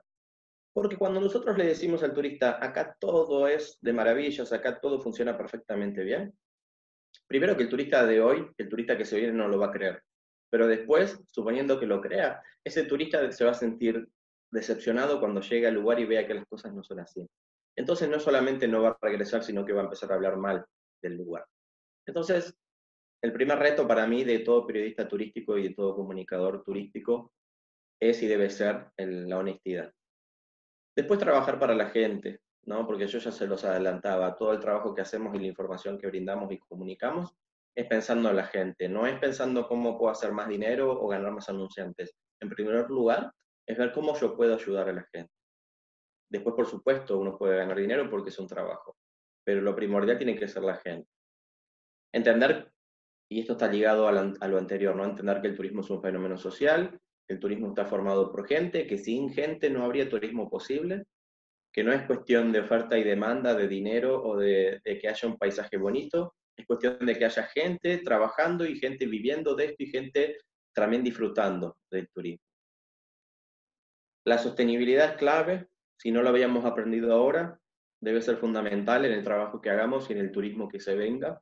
Porque 0.73 0.97
cuando 0.97 1.19
nosotros 1.19 1.57
le 1.57 1.65
decimos 1.65 2.03
al 2.03 2.13
turista, 2.13 2.63
acá 2.63 2.95
todo 2.99 3.47
es 3.47 3.79
de 3.81 3.93
maravillas, 3.93 4.53
acá 4.53 4.79
todo 4.79 5.01
funciona 5.01 5.35
perfectamente 5.35 6.03
bien, 6.03 6.37
primero 7.27 7.57
que 7.57 7.63
el 7.63 7.69
turista 7.69 8.05
de 8.05 8.21
hoy, 8.21 8.47
el 8.57 8.69
turista 8.69 8.97
que 8.97 9.05
se 9.05 9.17
viene 9.17 9.33
no 9.33 9.47
lo 9.47 9.57
va 9.57 9.67
a 9.67 9.71
creer. 9.71 10.03
Pero 10.51 10.67
después, 10.67 11.19
suponiendo 11.31 11.79
que 11.79 11.87
lo 11.87 11.99
crea, 11.99 12.43
ese 12.63 12.83
turista 12.83 13.31
se 13.31 13.43
va 13.43 13.51
a 13.51 13.55
sentir 13.55 14.07
decepcionado 14.51 15.19
cuando 15.19 15.41
llegue 15.41 15.67
al 15.67 15.73
lugar 15.73 15.99
y 15.99 16.05
vea 16.05 16.27
que 16.27 16.35
las 16.35 16.45
cosas 16.45 16.73
no 16.73 16.83
son 16.83 16.99
así. 16.99 17.27
Entonces 17.75 18.07
no 18.07 18.19
solamente 18.19 18.67
no 18.67 18.83
va 18.83 18.89
a 18.89 18.97
regresar, 19.01 19.43
sino 19.43 19.65
que 19.65 19.73
va 19.73 19.81
a 19.81 19.85
empezar 19.85 20.11
a 20.11 20.15
hablar 20.15 20.37
mal 20.37 20.65
del 21.01 21.17
lugar. 21.17 21.45
Entonces, 22.05 22.55
el 23.25 23.33
primer 23.33 23.57
reto 23.57 23.87
para 23.87 24.05
mí 24.05 24.23
de 24.23 24.39
todo 24.39 24.67
periodista 24.67 25.07
turístico 25.07 25.57
y 25.57 25.69
de 25.69 25.73
todo 25.73 25.95
comunicador 25.95 26.63
turístico 26.63 27.33
es 27.99 28.21
y 28.21 28.27
debe 28.27 28.51
ser 28.51 28.91
la 28.97 29.39
honestidad. 29.39 29.91
Después 30.95 31.19
trabajar 31.19 31.59
para 31.59 31.73
la 31.73 31.89
gente, 31.89 32.41
¿no? 32.65 32.85
Porque 32.85 33.07
yo 33.07 33.17
ya 33.17 33.31
se 33.31 33.47
los 33.47 33.65
adelantaba, 33.65 34.35
todo 34.35 34.53
el 34.53 34.59
trabajo 34.59 34.93
que 34.93 35.01
hacemos 35.01 35.33
y 35.35 35.39
la 35.39 35.47
información 35.47 35.97
que 35.97 36.05
brindamos 36.05 36.51
y 36.51 36.59
comunicamos 36.59 37.35
es 37.73 37.87
pensando 37.87 38.29
en 38.29 38.35
la 38.35 38.45
gente, 38.45 38.87
no 38.87 39.07
es 39.07 39.17
pensando 39.17 39.67
cómo 39.67 39.97
puedo 39.97 40.11
hacer 40.11 40.31
más 40.31 40.47
dinero 40.47 40.91
o 40.91 41.07
ganar 41.07 41.31
más 41.31 41.49
anunciantes. 41.49 42.15
En 42.39 42.49
primer 42.49 42.87
lugar, 42.91 43.31
es 43.67 43.75
ver 43.75 43.91
cómo 43.91 44.15
yo 44.19 44.37
puedo 44.37 44.53
ayudar 44.53 44.87
a 44.87 44.93
la 44.93 45.03
gente. 45.11 45.33
Después, 46.29 46.55
por 46.55 46.67
supuesto, 46.67 47.17
uno 47.17 47.39
puede 47.39 47.57
ganar 47.57 47.77
dinero 47.77 48.07
porque 48.07 48.29
es 48.29 48.37
un 48.37 48.47
trabajo, 48.47 48.95
pero 49.43 49.61
lo 49.61 49.75
primordial 49.75 50.19
tiene 50.19 50.37
que 50.37 50.47
ser 50.47 50.61
la 50.61 50.75
gente. 50.75 51.09
Entender, 52.13 52.71
y 53.29 53.39
esto 53.39 53.53
está 53.53 53.67
ligado 53.67 54.07
a, 54.07 54.11
lo 54.11 54.57
anterior, 54.57 54.95
¿no? 54.95 55.05
Entender 55.05 55.41
que 55.41 55.47
el 55.47 55.55
turismo 55.55 55.81
es 55.81 55.89
un 55.89 56.01
fenómeno 56.01 56.37
social, 56.37 56.99
que 57.27 57.33
el 57.33 57.39
turismo 57.39 57.69
está 57.69 57.85
formado 57.85 58.31
por 58.31 58.47
gente, 58.47 58.85
que 58.85 58.97
sin 58.97 59.31
gente 59.31 59.69
no 59.69 59.83
habría 59.83 60.07
turismo 60.07 60.49
posible, 60.49 61.05
que 61.73 61.83
no 61.83 61.91
es 61.91 62.03
cuestión 62.03 62.51
de 62.51 62.59
oferta 62.59 62.97
y 62.97 63.03
demanda, 63.03 63.53
de 63.53 63.67
dinero 63.67 64.23
o 64.23 64.37
de, 64.37 64.79
que 64.83 65.07
haya 65.07 65.27
un 65.27 65.37
paisaje 65.37 65.77
bonito, 65.77 66.35
es 66.55 66.65
cuestión 66.65 66.99
de 66.99 67.17
que 67.17 67.25
haya 67.25 67.43
gente 67.43 67.97
trabajando 67.97 68.65
y 68.65 68.79
gente 68.79 69.05
viviendo 69.07 69.55
de 69.55 69.65
esto 69.65 69.83
y 69.83 69.87
gente 69.87 70.37
también 70.73 71.03
disfrutando 71.03 71.77
del 71.91 72.07
turismo. 72.09 72.45
La 74.25 74.37
sostenibilidad 74.37 75.11
es 75.11 75.17
clave, 75.17 75.67
si 75.97 76.11
no 76.11 76.21
lo 76.21 76.29
habíamos 76.29 76.65
aprendido 76.65 77.13
ahora, 77.13 77.59
debe 78.01 78.21
ser 78.21 78.37
fundamental 78.37 79.03
en 79.05 79.13
el 79.13 79.23
trabajo 79.23 79.61
que 79.61 79.69
hagamos 79.69 80.09
y 80.09 80.13
en 80.13 80.19
el 80.19 80.31
turismo 80.31 80.67
que 80.69 80.79
se 80.79 80.95
venga. 80.95 81.41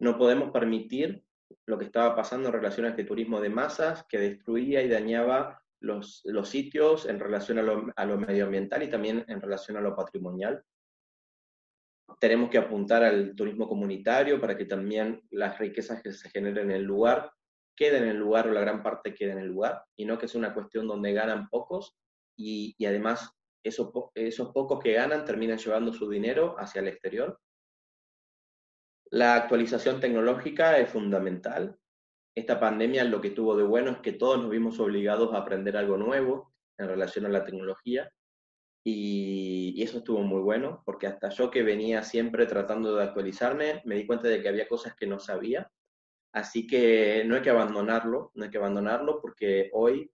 No 0.00 0.16
podemos 0.16 0.50
permitir 0.50 1.22
lo 1.66 1.78
que 1.78 1.86
estaba 1.86 2.14
pasando 2.14 2.48
en 2.48 2.54
relación 2.54 2.86
a 2.86 2.90
este 2.90 3.04
turismo 3.04 3.40
de 3.40 3.50
masas 3.50 4.04
que 4.08 4.18
destruía 4.18 4.82
y 4.82 4.88
dañaba 4.88 5.62
los, 5.80 6.22
los 6.24 6.48
sitios 6.48 7.06
en 7.06 7.20
relación 7.20 7.58
a 7.58 8.04
lo, 8.04 8.18
medioambiental 8.18 8.82
y 8.82 8.90
también 8.90 9.24
en 9.28 9.40
relación 9.40 9.76
a 9.76 9.80
lo 9.80 9.94
patrimonial. 9.94 10.62
Tenemos 12.20 12.50
que 12.50 12.58
apuntar 12.58 13.02
al 13.04 13.34
turismo 13.34 13.68
comunitario 13.68 14.40
para 14.40 14.56
que 14.56 14.64
también 14.64 15.22
las 15.30 15.58
riquezas 15.58 16.02
que 16.02 16.12
se 16.12 16.30
generen 16.30 16.70
en 16.70 16.76
el 16.76 16.82
lugar 16.82 17.32
queden 17.76 18.04
en 18.04 18.08
el 18.08 18.16
lugar 18.16 18.48
o 18.48 18.52
la 18.52 18.60
gran 18.60 18.82
parte 18.82 19.14
quede 19.14 19.30
en 19.30 19.38
el 19.38 19.46
lugar 19.46 19.84
y 19.96 20.04
no 20.04 20.18
que 20.18 20.26
sea 20.26 20.40
una 20.40 20.52
cuestión 20.52 20.88
donde 20.88 21.12
ganan 21.12 21.48
pocos 21.48 21.96
y, 22.36 22.74
y 22.76 22.86
además 22.86 23.30
esos, 23.62 23.90
esos 24.14 24.48
pocos 24.52 24.80
que 24.80 24.94
ganan 24.94 25.24
terminan 25.24 25.58
llevando 25.58 25.92
su 25.92 26.08
dinero 26.10 26.56
hacia 26.58 26.80
el 26.80 26.88
exterior. 26.88 27.38
La 29.10 29.34
actualización 29.34 30.00
tecnológica 30.00 30.78
es 30.78 30.90
fundamental 30.90 31.78
esta 32.38 32.60
pandemia 32.60 33.02
lo 33.02 33.20
que 33.20 33.30
tuvo 33.30 33.56
de 33.56 33.64
bueno 33.64 33.90
es 33.90 33.98
que 33.98 34.12
todos 34.12 34.40
nos 34.40 34.48
vimos 34.48 34.78
obligados 34.78 35.34
a 35.34 35.38
aprender 35.38 35.76
algo 35.76 35.96
nuevo 35.96 36.54
en 36.78 36.86
relación 36.86 37.26
a 37.26 37.30
la 37.30 37.44
tecnología 37.44 38.12
y, 38.84 39.82
eso 39.82 39.98
estuvo 39.98 40.20
muy 40.22 40.40
bueno 40.40 40.82
porque 40.84 41.08
hasta 41.08 41.30
yo 41.30 41.50
que 41.50 41.64
venía 41.64 42.02
siempre 42.02 42.46
tratando 42.46 42.94
de 42.94 43.02
actualizarme 43.02 43.82
me 43.84 43.96
di 43.96 44.06
cuenta 44.06 44.28
de 44.28 44.40
que 44.40 44.48
había 44.48 44.68
cosas 44.68 44.94
que 44.94 45.06
no 45.06 45.18
sabía. 45.18 45.70
Así 46.32 46.66
que 46.66 47.24
no 47.26 47.36
hay 47.36 47.42
que 47.42 47.50
abandonarlo, 47.50 48.30
no 48.34 48.44
hay 48.44 48.50
que 48.50 48.58
abandonarlo 48.58 49.20
porque 49.20 49.70
hoy 49.72 50.10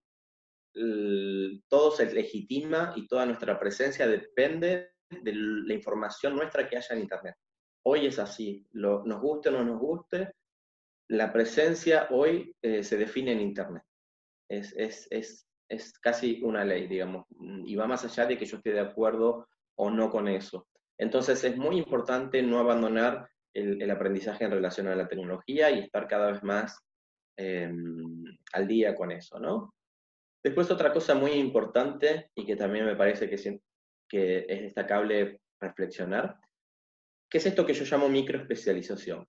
todo 1.69 1.91
se 1.91 2.13
legitima 2.13 2.95
y 2.97 3.07
toda 3.07 3.27
nuestra 3.27 3.59
presencia 3.59 4.07
depende 4.07 4.93
de 5.11 5.33
la 5.35 5.75
información 5.75 6.37
nuestra 6.37 6.69
que 6.69 6.77
haya 6.77 6.95
en 6.95 7.03
Internet. 7.03 7.37
Hoy 7.87 8.07
es 8.07 8.19
así, 8.19 8.67
lo, 8.73 9.05
nos 9.05 9.21
guste 9.21 9.51
o 9.51 9.53
no 9.53 9.65
nos 9.65 9.79
guste, 9.79 10.33
la 11.09 11.33
presencia 11.33 12.09
hoy 12.11 12.55
eh, 12.63 12.83
se 12.83 12.97
define 12.97 13.33
en 13.33 13.41
Internet. 13.41 13.83
Es, 14.49 14.75
es, 14.77 15.07
es, 15.11 15.47
es, 15.69 15.99
casi 15.99 16.41
una 16.43 16.65
ley, 16.65 16.87
digamos, 16.87 17.27
y 17.39 17.75
va 17.77 17.87
más 17.87 18.05
allá 18.05 18.27
de 18.27 18.39
que 18.39 18.47
yo 18.47 18.57
esté 18.57 18.73
de 18.73 18.81
acuerdo 18.81 19.49
o 19.77 19.91
no 19.91 20.11
con 20.11 20.29
eso. 20.29 20.67
Entonces 20.99 21.43
es 21.45 21.57
muy 21.57 21.77
importante 21.77 22.43
no 22.43 22.59
abandonar 22.59 23.29
el, 23.53 23.91
aprendizaje 23.91 24.45
en 24.45 24.53
relación 24.53 24.89
a 24.89 24.97
la 24.97 25.09
tecnología 25.09 25.71
y 25.71 25.81
estar 25.81 26.09
cada 26.09 26.33
vez 26.33 26.43
más 26.43 26.79
em, 27.37 28.25
al 28.53 28.67
día 28.67 28.95
con 28.95 29.13
eso, 29.13 29.39
¿no? 29.39 29.75
Después 30.43 30.71
otra 30.71 30.93
cosa 30.93 31.15
muy 31.15 31.33
importante 31.33 32.31
y 32.35 32.45
que 32.45 32.57
también 32.57 32.85
me 32.87 32.97
parece 32.97 33.29
que 33.29 33.37
es 34.49 34.63
destacable 34.63 35.41
reflexionar, 35.61 36.39
que 37.35 37.39
es 37.39 37.47
esto 37.47 37.67
que 37.67 37.75
yo 37.75 37.85
llamo 37.85 38.09
microespecialización 38.09 39.27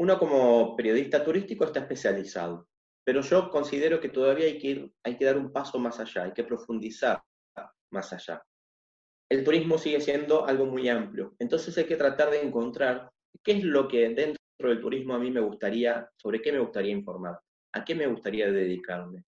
uno 0.00 0.18
como 0.18 0.74
periodista 0.76 1.22
turístico 1.22 1.66
está 1.66 1.80
especializado, 1.80 2.66
pero 3.04 3.20
yo 3.20 3.50
considero 3.50 4.00
que 4.00 4.08
todavía 4.08 4.46
hay 4.46 4.58
que, 4.58 5.24
dar 5.26 5.36
un 5.36 5.52
paso 5.52 5.78
más 5.78 6.00
allá, 6.00 6.22
hay 6.22 6.32
que 6.32 6.44
profundizar 6.44 7.22
más 7.92 8.10
allá. 8.14 8.42
El 9.30 9.44
turismo 9.44 9.76
sigue 9.76 10.00
siendo 10.00 10.46
algo 10.46 10.64
muy 10.64 10.88
amplio, 10.88 11.34
entonces 11.38 11.76
hay 11.76 11.84
que 11.84 11.96
tratar 11.96 12.30
de 12.30 12.40
encontrar 12.40 13.10
qué 13.44 13.52
es 13.52 13.62
lo 13.62 13.88
que 13.88 14.08
dentro 14.08 14.38
del 14.58 14.80
turismo 14.80 15.14
a 15.14 15.18
mí 15.18 15.30
me 15.30 15.40
gustaría, 15.40 16.08
sobre 16.16 16.40
qué 16.40 16.50
me 16.50 16.60
gustaría 16.60 16.92
informar, 16.92 17.38
a 17.74 17.84
qué 17.84 17.94
me 17.94 18.06
gustaría 18.06 18.50
dedicarme. 18.50 19.24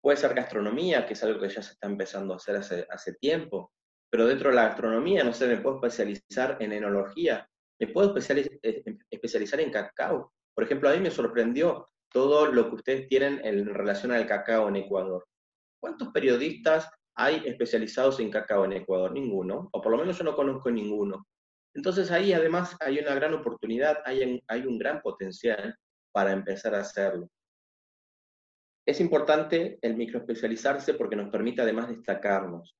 Puede 0.00 0.16
ser 0.16 0.32
gastronomía, 0.32 1.04
que 1.04 1.12
es 1.12 1.22
algo 1.22 1.38
que 1.38 1.50
ya 1.50 1.60
se 1.60 1.72
está 1.72 1.88
empezando 1.88 2.32
a 2.32 2.36
hacer 2.36 2.56
hace, 2.56 2.86
hace 2.88 3.12
tiempo, 3.16 3.70
pero 4.10 4.26
dentro 4.26 4.50
de 4.50 4.56
la 4.56 4.68
gastronomía, 4.68 5.24
no 5.24 5.32
sé, 5.32 5.46
me 5.46 5.58
puedo 5.58 5.76
especializar 5.76 6.56
en 6.60 6.72
enología, 6.72 7.48
me 7.78 7.88
puedo 7.88 8.14
eh, 8.16 8.84
especializar 9.10 9.60
en 9.60 9.70
cacao. 9.70 10.32
Por 10.54 10.64
ejemplo, 10.64 10.88
a 10.88 10.94
mí 10.94 11.00
me 11.00 11.10
sorprendió 11.10 11.86
todo 12.10 12.46
lo 12.46 12.68
que 12.68 12.76
ustedes 12.76 13.08
tienen 13.08 13.40
en 13.44 13.66
relación 13.66 14.12
al 14.12 14.26
cacao 14.26 14.68
en 14.68 14.76
Ecuador. 14.76 15.26
¿Cuántos 15.80 16.08
periodistas 16.08 16.90
hay 17.14 17.42
especializados 17.44 18.18
en 18.20 18.30
cacao 18.30 18.64
en 18.64 18.72
Ecuador? 18.72 19.12
Ninguno, 19.12 19.68
o 19.72 19.80
por 19.80 19.92
lo 19.92 19.98
menos 19.98 20.18
yo 20.18 20.24
no 20.24 20.34
conozco 20.34 20.70
ninguno. 20.70 21.26
Entonces 21.74 22.10
ahí 22.10 22.32
además 22.32 22.76
hay 22.80 22.98
una 22.98 23.14
gran 23.14 23.34
oportunidad, 23.34 23.98
hay, 24.04 24.42
hay 24.48 24.66
un 24.66 24.78
gran 24.78 25.00
potencial 25.00 25.76
para 26.12 26.32
empezar 26.32 26.74
a 26.74 26.80
hacerlo. 26.80 27.28
Es 28.86 29.00
importante 29.00 29.78
el 29.82 29.96
microespecializarse 29.96 30.94
porque 30.94 31.14
nos 31.14 31.28
permite 31.30 31.60
además 31.60 31.88
destacarnos. 31.88 32.74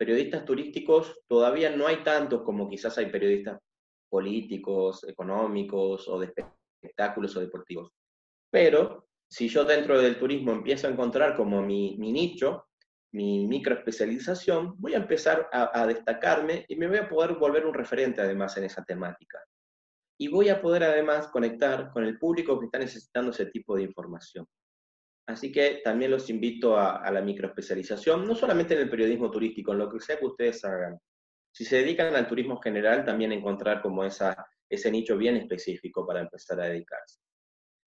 Periodistas 0.00 0.46
turísticos 0.46 1.20
todavía 1.28 1.76
no 1.76 1.86
hay 1.86 2.02
tantos 2.02 2.40
como 2.40 2.70
quizás 2.70 2.96
hay 2.96 3.10
periodistas 3.10 3.60
políticos, 4.08 5.04
económicos 5.04 6.08
o 6.08 6.18
de 6.18 6.32
espectáculos 6.80 7.36
o 7.36 7.40
deportivos. 7.40 7.92
Pero 8.50 9.08
si 9.28 9.46
yo 9.50 9.62
dentro 9.62 10.00
del 10.00 10.18
turismo 10.18 10.52
empiezo 10.52 10.86
a 10.86 10.90
encontrar 10.90 11.36
como 11.36 11.60
mi, 11.60 11.98
nicho, 11.98 12.64
mi 13.12 13.46
microespecialización, 13.46 14.74
voy 14.78 14.94
a 14.94 14.96
empezar 14.96 15.50
a, 15.52 15.86
destacarme 15.86 16.64
y 16.66 16.76
me 16.76 16.88
voy 16.88 16.96
a 16.96 17.08
poder 17.08 17.34
volver 17.34 17.66
un 17.66 17.74
referente 17.74 18.22
además 18.22 18.56
en 18.56 18.64
esa 18.64 18.82
temática. 18.82 19.38
Y 20.18 20.28
voy 20.28 20.48
a 20.48 20.62
poder 20.62 20.82
además 20.84 21.28
conectar 21.28 21.90
con 21.92 22.04
el 22.04 22.18
público 22.18 22.58
que 22.58 22.64
está 22.64 22.78
necesitando 22.78 23.32
ese 23.32 23.44
tipo 23.44 23.76
de 23.76 23.82
información. 23.82 24.46
Así 25.30 25.52
que 25.52 25.80
también 25.84 26.10
los 26.10 26.28
invito 26.28 26.76
a, 26.76 27.10
la 27.10 27.20
microespecialización, 27.20 28.26
no 28.26 28.34
solamente 28.34 28.74
en 28.74 28.80
el 28.80 28.90
periodismo 28.90 29.30
turístico, 29.30 29.72
en 29.72 29.78
lo 29.78 29.88
que 29.88 30.00
sea 30.00 30.18
que 30.18 30.26
ustedes 30.26 30.64
hagan, 30.64 30.98
si 31.52 31.64
se 31.64 31.76
dedican 31.76 32.14
al 32.14 32.26
turismo 32.26 32.60
general, 32.60 33.04
también 33.04 33.32
encontrar 33.32 33.82
como 33.82 34.04
esa, 34.04 34.46
ese 34.68 34.90
nicho 34.90 35.16
bien 35.16 35.36
específico 35.36 36.06
para 36.06 36.20
empezar 36.20 36.60
a 36.60 36.66
dedicarse. 36.66 37.20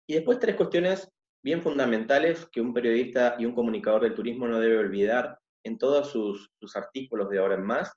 Y 0.07 0.15
después 0.15 0.39
tres 0.39 0.55
cuestiones 0.55 1.09
bien 1.43 1.61
fundamentales 1.61 2.47
que 2.51 2.61
un 2.61 2.73
periodista 2.73 3.35
y 3.37 3.45
un 3.45 3.53
comunicador 3.53 4.03
del 4.03 4.15
turismo 4.15 4.47
no 4.47 4.59
debe 4.59 4.77
olvidar 4.77 5.37
en 5.63 5.77
todos 5.77 6.09
sus, 6.11 6.51
sus 6.59 6.75
artículos 6.75 7.29
de 7.29 7.39
ahora 7.39 7.55
en 7.55 7.63
más, 7.63 7.91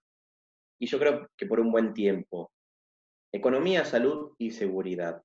y 0.78 0.87
yo 0.87 0.99
creo 0.99 1.28
que 1.37 1.47
por 1.47 1.61
un 1.61 1.73
buen 1.73 1.95
tiempo. 1.95 2.52
Economía, 3.33 3.85
salud 3.85 4.35
y 4.38 4.50
seguridad. 4.50 5.23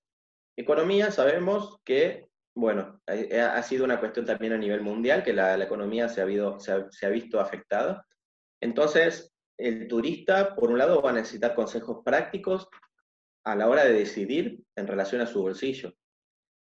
Economía, 0.58 1.12
sabemos 1.12 1.78
que, 1.84 2.31
bueno, 2.56 3.02
ha, 3.08 3.64
sido 3.64 3.86
una 3.86 4.00
cuestión 4.00 4.26
también 4.26 4.54
a 4.54 4.58
nivel 4.58 4.82
mundial, 4.82 5.24
que 5.24 5.34
la, 5.34 5.62
economía 5.62 6.10
se 6.10 6.22
ha, 6.22 7.10
visto 7.10 7.40
afectada. 7.40 8.06
Entonces, 8.62 9.34
el 9.58 9.88
turista, 9.88 10.56
por 10.56 10.70
un 10.70 10.78
lado, 10.78 11.02
va 11.02 11.12
a 11.12 11.14
necesitar 11.14 11.56
consejos 11.56 12.02
prácticos 12.04 12.68
a 13.46 13.56
la 13.56 13.68
hora 13.68 13.86
de 13.86 13.94
decidir 13.94 14.64
en 14.76 14.88
relación 14.88 15.22
a 15.22 15.26
su 15.26 15.42
bolsillo. 15.42 15.94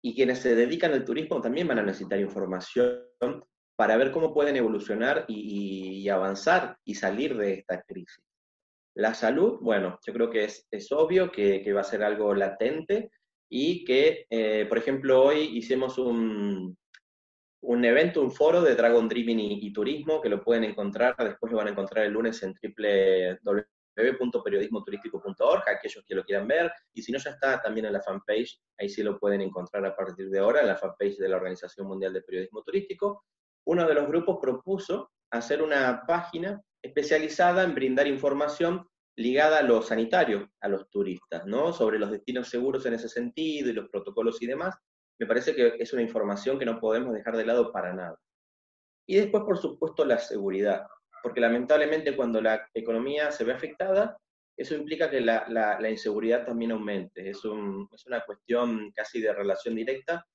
y 0.02 0.16
quienes 0.16 0.40
se 0.40 0.56
dedican 0.56 0.94
al 0.94 1.04
turismo 1.04 1.42
también 1.42 1.68
van 1.68 1.80
a 1.80 1.84
necesitar 1.84 2.20
información 2.20 3.04
para 3.80 3.96
ver 3.96 4.12
cómo 4.12 4.34
pueden 4.34 4.58
evolucionar 4.58 5.24
y, 5.30 6.10
avanzar 6.10 6.78
y 6.84 6.96
salir 6.96 7.38
de 7.38 7.54
esta 7.54 7.82
crisis. 7.84 8.22
La 8.94 9.14
salud, 9.14 9.60
bueno, 9.62 9.98
yo 10.06 10.12
creo 10.12 10.30
que 10.30 10.44
es, 10.44 10.92
obvio 10.92 11.32
que, 11.32 11.72
va 11.72 11.80
a 11.80 11.86
ser 11.86 12.04
algo 12.04 12.34
latente 12.34 13.10
y 13.50 13.84
que, 13.84 14.28
eh, 14.30 14.66
por 14.70 14.78
ejemplo, 14.78 15.24
hoy 15.24 15.58
hicimos 15.58 15.98
un, 15.98 16.78
un 17.62 17.86
evento, 17.86 18.22
un 18.22 18.32
foro 18.32 18.62
de 18.62 18.76
Dragon 18.76 19.10
Dreaming 19.10 19.40
y, 19.40 19.74
turismo, 19.74 20.22
que 20.22 20.30
lo 20.30 20.44
pueden 20.44 20.64
encontrar, 20.64 21.16
después 21.18 21.52
lo 21.52 21.58
van 21.58 21.68
a 21.68 21.72
encontrar 21.72 22.06
el 22.06 22.14
lunes 22.14 22.42
en 22.44 22.54
www.periodismoturístico.org, 23.98 25.64
aquellos 25.68 26.06
que 26.06 26.16
lo 26.16 26.24
quieran 26.24 26.48
ver, 26.48 26.72
y 26.94 27.02
si 27.02 27.12
no 27.12 27.18
ya 27.18 27.32
está 27.32 27.60
también 27.62 27.88
en 27.88 27.94
la 27.94 28.02
fanpage, 28.02 28.62
ahí 28.78 28.88
sí 28.88 29.04
lo 29.04 29.20
pueden 29.20 29.42
encontrar 29.42 29.86
a 29.86 29.96
partir 29.96 30.30
de 30.30 30.40
ahora, 30.40 30.62
en 30.62 30.68
la 30.68 30.78
fanpage 30.78 31.18
de 31.18 31.28
la 31.28 31.38
Organización 31.38 31.88
Mundial 31.88 32.14
de 32.14 32.22
Periodismo 32.22 32.62
Turístico. 32.64 33.26
Uno 33.66 33.86
de 33.88 33.96
los 33.96 34.08
grupos 34.08 34.38
propuso 34.42 35.12
hacer 35.32 35.62
una 35.62 36.04
página 36.08 36.62
especializada 36.82 37.64
en 37.64 37.76
brindar 37.76 38.08
información 38.08 38.88
ligada 39.18 39.60
a 39.60 39.64
lo 39.64 39.82
sanitario, 39.82 40.50
a 40.62 40.68
los 40.68 40.90
turistas, 40.90 41.46
¿no? 41.46 41.74
Sobre 41.74 42.00
los 42.00 42.12
destinos 42.12 42.50
seguros 42.50 42.86
en 42.86 42.94
ese 42.94 43.10
sentido 43.10 43.70
y 43.70 43.74
los 43.74 43.90
protocolos 43.90 44.42
y 44.42 44.48
demás, 44.48 44.76
me 45.20 45.28
parece 45.28 45.54
que 45.54 45.76
es 45.78 45.94
una 45.94 46.02
información 46.02 46.58
que 46.58 46.66
no 46.66 46.80
podemos 46.80 47.14
dejar 47.14 47.36
de 47.36 47.46
lado 47.46 47.72
para 47.72 47.94
nada. 47.94 48.18
Y 49.06 49.16
después, 49.16 49.44
por 49.44 49.58
supuesto, 49.58 50.06
la 50.06 50.20
seguridad, 50.20 50.86
porque 51.22 51.42
lamentablemente 51.42 52.16
cuando 52.16 52.42
la 52.42 52.66
economía 52.74 53.32
se 53.32 53.44
ve 53.44 53.54
afectada, 53.54 54.18
eso 54.56 54.76
implica 54.76 55.10
que 55.10 55.22
la, 55.22 55.90
inseguridad 55.90 56.46
también 56.46 56.72
aumente. 56.72 57.30
Es, 57.30 57.38
es 57.38 58.06
una 58.06 58.26
cuestión 58.26 58.92
casi 58.92 59.22
de 59.22 59.34
relación 59.34 59.76
directa 59.76 60.26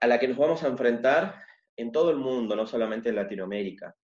a 0.00 0.06
la 0.06 0.18
que 0.18 0.28
nos 0.28 0.36
vamos 0.36 0.62
a 0.62 0.68
enfrentar 0.68 1.36
en 1.76 1.92
todo 1.92 2.10
el 2.10 2.16
mundo, 2.16 2.56
no 2.56 2.66
solamente 2.66 3.08
en 3.08 3.16
Latinoamérica. 3.16 3.94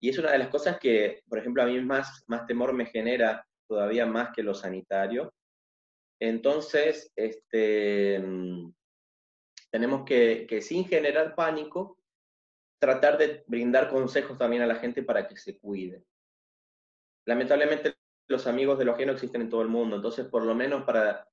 Y 0.00 0.10
es 0.10 0.18
una 0.18 0.32
de 0.32 0.38
las 0.38 0.48
cosas 0.48 0.78
que, 0.78 1.22
por 1.28 1.38
ejemplo, 1.38 1.62
a 1.62 1.66
mí 1.66 1.80
más, 1.80 2.24
más 2.26 2.46
temor 2.46 2.72
me 2.72 2.86
genera 2.86 3.44
todavía 3.66 4.06
más 4.06 4.30
que 4.34 4.42
lo 4.42 4.54
sanitario. 4.54 5.32
Entonces, 6.20 7.12
este, 7.14 8.22
tenemos 9.70 10.04
que, 10.04 10.60
sin 10.62 10.86
generar 10.86 11.34
pánico, 11.34 11.98
tratar 12.80 13.18
de 13.18 13.44
brindar 13.46 13.88
consejos 13.88 14.38
también 14.38 14.62
a 14.62 14.66
la 14.66 14.76
gente 14.76 15.02
para 15.02 15.26
que 15.26 15.36
se 15.36 15.58
cuide. 15.58 16.04
Lamentablemente 17.26 17.96
los 18.28 18.46
amigos 18.46 18.78
de 18.78 18.84
los 18.84 18.96
que 18.96 19.06
no 19.06 19.12
existen 19.12 19.42
en 19.42 19.50
todo 19.50 19.62
el 19.62 19.68
mundo, 19.68 19.96
entonces 19.96 20.26
por 20.26 20.44
lo 20.44 20.54
menos 20.54 20.84
para 20.84 21.28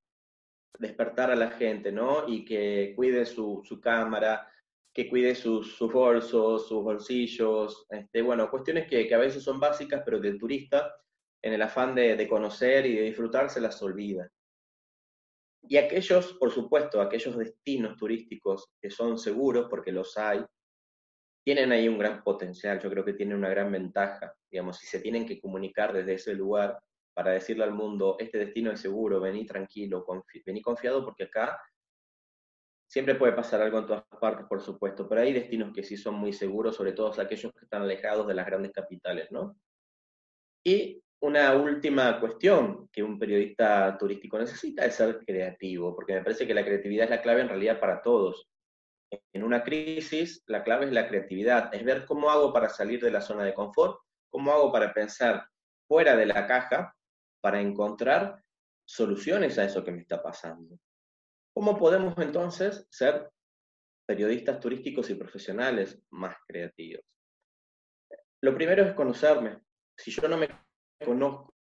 despertar 0.80 1.32
a 1.32 1.36
la 1.36 1.52
gente, 1.52 1.92
¿no? 1.92 2.28
Y 2.28 2.44
que 2.44 2.94
cuide 2.96 3.26
su, 3.26 3.64
cámara, 3.82 4.50
que 4.96 5.10
cuide 5.10 5.36
sus, 5.36 5.78
bolsos, 5.80 6.70
sus 6.70 6.82
bolsillos, 6.82 7.86
este, 7.90 8.22
bueno, 8.22 8.50
cuestiones 8.50 8.88
que, 8.88 9.14
a 9.14 9.18
veces 9.18 9.44
son 9.44 9.60
básicas, 9.60 10.02
pero 10.06 10.22
que 10.22 10.30
el 10.30 10.40
turista, 10.40 10.96
en 11.44 11.52
el 11.52 11.62
afán 11.62 11.94
de, 11.94 12.16
de 12.16 12.28
conocer 12.30 12.86
y 12.86 12.96
de 12.96 13.02
disfrutar, 13.02 13.50
se 13.50 13.60
las 13.60 13.82
olvida. 13.84 14.32
Y 15.68 15.76
aquellos, 15.76 16.34
por 16.34 16.50
supuesto, 16.50 17.02
aquellos 17.02 17.38
destinos 17.38 17.98
turísticos 17.98 18.70
que 18.82 18.90
son 18.90 19.18
seguros, 19.18 19.68
porque 19.70 19.92
los 19.92 20.18
hay, 20.18 20.46
tienen 21.44 21.74
ahí 21.74 21.90
un 21.90 22.00
gran 22.00 22.24
potencial, 22.24 22.80
yo 22.80 22.90
creo 22.90 23.04
que 23.04 23.14
tienen 23.14 23.38
una 23.38 23.50
gran 23.50 23.70
ventaja, 23.70 24.34
digamos, 24.50 24.78
si 24.78 24.88
se 24.88 25.02
tienen 25.02 25.26
que 25.26 25.42
comunicar 25.42 25.92
desde 25.92 26.14
ese 26.14 26.34
lugar 26.36 26.80
para 27.14 27.32
decirle 27.32 27.66
al 27.66 27.74
mundo, 27.74 28.16
este 28.18 28.38
destino 28.38 28.72
es 28.72 28.80
seguro, 28.80 29.20
vení 29.20 29.46
tranquilo, 29.46 30.06
vení 30.46 30.62
confiado 30.62 31.04
porque 31.04 31.26
acá 31.26 31.60
siempre 32.88 33.16
puede 33.16 33.34
pasar 33.34 33.62
algo 33.62 33.80
en 33.80 33.88
todas 33.88 34.04
partes, 34.20 34.46
por 34.48 34.62
supuesto, 34.62 35.08
pero 35.08 35.22
hay 35.22 35.34
destinos 35.34 35.74
que 35.74 35.84
sí 35.84 35.98
son 35.98 36.16
muy 36.16 36.34
seguros, 36.34 36.76
sobre 36.76 36.94
todo 36.94 37.12
aquellos 37.20 37.52
que 37.54 37.66
están 37.66 37.82
alejados 37.82 38.28
de 38.28 38.34
las 38.34 38.46
grandes 38.46 38.72
capitales, 38.72 39.32
¿no? 39.32 39.58
Y 40.64 41.02
una 41.22 41.56
última 41.56 42.20
cuestión 42.20 42.88
que 42.92 43.02
un 43.02 43.18
periodista 43.18 43.98
turístico 43.98 44.38
necesita 44.38 44.86
es 44.86 44.96
ser 44.96 45.20
creativo, 45.26 45.96
porque 45.96 46.14
me 46.14 46.22
parece 46.22 46.46
que 46.46 46.54
la 46.54 46.66
creatividad 46.66 47.06
es 47.06 47.10
la 47.10 47.22
clave 47.22 47.42
en 47.42 47.50
realidad 47.50 47.80
para 47.80 48.02
todos. 48.02 48.48
En 49.34 49.44
una 49.44 49.64
crisis, 49.64 50.44
la 50.48 50.64
clave 50.64 50.86
es 50.86 50.92
la 50.92 51.08
creatividad, 51.08 51.74
es 51.74 51.84
ver 51.84 52.06
cómo 52.06 52.30
hago 52.30 52.52
para 52.52 52.70
salir 52.70 53.02
de 53.02 53.12
la 53.12 53.22
zona 53.22 53.44
de 53.44 53.54
confort, 53.54 54.00
cómo 54.30 54.52
hago 54.52 54.72
para 54.72 54.94
pensar 54.94 55.48
fuera 55.88 56.16
de 56.16 56.26
la 56.26 56.48
caja, 56.48 56.96
para 57.42 57.62
encontrar 57.62 58.44
soluciones 58.88 59.58
a 59.58 59.66
eso 59.66 59.84
que 59.84 59.92
me 59.92 60.02
está 60.02 60.22
pasando. 60.22 60.78
¿Cómo 61.56 61.78
podemos 61.78 62.14
entonces 62.18 62.86
ser 62.90 63.32
periodistas 64.06 64.60
turísticos 64.60 65.10
y 65.10 65.16
profesionales 65.16 66.04
más 66.10 66.36
creativos? 66.46 67.06
Lo 68.42 68.54
primero 68.54 68.84
es 68.84 68.94
conocerme. 68.94 69.62
Si 69.98 70.12
yo 70.12 70.28
no 70.28 70.38
me 70.38 70.50
conozco. 71.04 71.54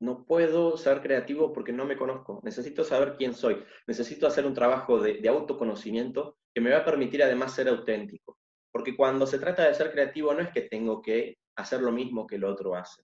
No 0.00 0.24
puedo 0.24 0.76
ser 0.76 1.02
creativo 1.02 1.52
porque 1.52 1.72
no 1.72 1.84
me 1.84 1.98
conozco. 1.98 2.40
Necesito 2.44 2.82
saber 2.82 3.16
quién 3.16 3.34
soy. 3.34 3.62
Necesito 3.86 4.26
hacer 4.26 4.46
un 4.46 4.54
trabajo 4.54 4.98
de, 5.00 5.26
autoconocimiento 5.28 6.38
que 6.54 6.62
me 6.62 6.70
va 6.70 6.78
a 6.78 6.84
permitir 6.84 7.22
además 7.22 7.54
ser 7.54 7.68
auténtico. 7.68 8.38
Porque 8.72 8.96
cuando 8.96 9.26
se 9.26 9.38
trata 9.38 9.66
de 9.66 9.74
ser 9.74 9.92
creativo 9.92 10.32
no 10.32 10.40
es 10.40 10.50
que 10.50 10.62
tengo 10.62 11.02
que 11.02 11.38
hacer 11.56 11.82
lo 11.82 11.92
mismo 11.92 12.26
que 12.26 12.36
el 12.36 12.44
otro 12.44 12.74
hace. 12.74 13.02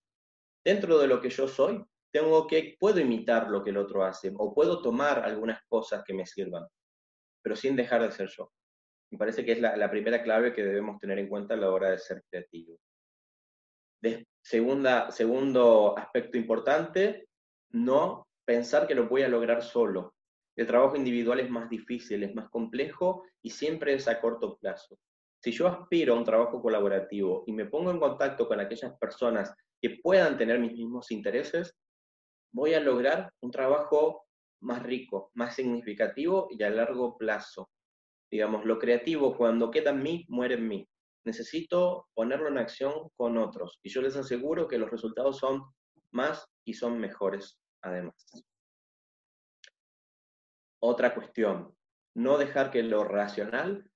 Dentro 0.64 0.99
de 0.99 1.09
lo 1.09 1.21
que 1.21 1.31
yo 1.31 1.47
soy, 1.47 1.85
tengo 2.12 2.46
que, 2.46 2.77
puedo 2.79 3.01
imitar 3.01 3.48
lo 3.48 3.64
que 3.64 3.70
el 3.70 3.79
otro 3.79 4.05
hace 4.05 4.33
o 4.37 4.55
puedo 4.55 4.83
tomar 4.83 5.20
algunas 5.20 5.61
cosas 5.66 6.05
que 6.05 6.14
me 6.14 6.27
sirvan, 6.27 6.66
pero 7.42 7.57
sin 7.57 7.75
dejar 7.75 8.03
de 8.03 8.12
ser 8.12 8.29
yo. 8.29 8.53
Me 9.11 9.18
parece 9.18 9.44
que 9.44 9.53
es 9.53 9.61
la, 9.61 9.77
la 9.77 9.90
primera 9.90 10.22
clave 10.22 10.53
que 10.53 10.62
debemos 10.62 10.98
tener 10.98 11.18
en 11.18 11.29
cuenta 11.29 11.55
a 11.55 11.57
la 11.57 11.70
hora 11.70 11.90
de 11.90 11.98
ser 11.98 12.22
creativo. 12.31 12.79
Segunda, 14.42 15.11
segundo 15.11 15.96
aspecto 15.96 16.37
importante, 16.37 17.29
no 17.70 18.27
pensar 18.44 18.87
que 18.87 18.94
lo 18.94 19.09
voy 19.09 19.22
a 19.22 19.29
lograr 19.29 19.62
solo. 19.62 20.14
El 20.57 20.66
trabajo 20.66 20.96
individual 20.96 21.40
es 21.40 21.48
más 21.48 21.70
difícil, 21.70 22.22
es 22.25 22.35
más 22.35 22.51
complejo 22.51 23.25
y 23.40 23.51
siempre 23.51 23.94
es 23.94 24.09
a 24.09 24.20
corto 24.20 24.59
plazo. 24.59 24.98
Si 25.42 25.53
yo 25.53 25.66
aspiro 25.68 26.14
a 26.14 26.18
un 26.18 26.25
trabajo 26.25 26.61
colaborativo 26.61 27.44
y 27.46 27.53
me 27.53 27.66
pongo 27.66 27.90
en 27.90 28.01
contacto 28.01 28.46
con 28.46 28.61
aquellas 28.61 28.96
personas 28.98 29.55
que 29.81 29.98
puedan 30.03 30.37
tener 30.37 30.59
mis 30.59 30.72
mismos 30.72 31.11
intereses, 31.11 31.75
voy 32.52 32.74
a 32.74 32.80
lograr 32.80 33.32
un 33.40 33.50
trabajo 33.50 34.26
más 34.60 34.82
rico, 34.82 35.30
más 35.34 35.54
significativo 35.54 36.48
y 36.50 36.62
a 36.62 36.70
largo 36.70 37.16
plazo. 37.16 37.70
Digamos, 38.30 38.64
lo 38.64 38.78
creativo 38.78 39.36
cuando 39.36 39.70
queda 39.70 39.90
en 39.90 40.02
mí, 40.02 40.24
muere 40.28 40.54
en 40.54 40.68
mí 40.68 40.88
necesito 41.24 42.08
ponerlo 42.14 42.48
en 42.48 42.58
acción 42.58 43.10
con 43.16 43.38
otros. 43.38 43.78
Y 43.82 43.90
yo 43.90 44.02
les 44.02 44.16
aseguro 44.16 44.68
que 44.68 44.78
los 44.78 44.90
resultados 44.90 45.38
son 45.38 45.62
más 46.10 46.46
y 46.64 46.74
son 46.74 46.98
mejores 46.98 47.58
además. 47.82 48.14
Otra 50.80 51.14
cuestión, 51.14 51.74
no 52.14 52.38
dejar 52.38 52.70
que 52.70 52.82
lo 52.82 53.04
racional 53.04 53.88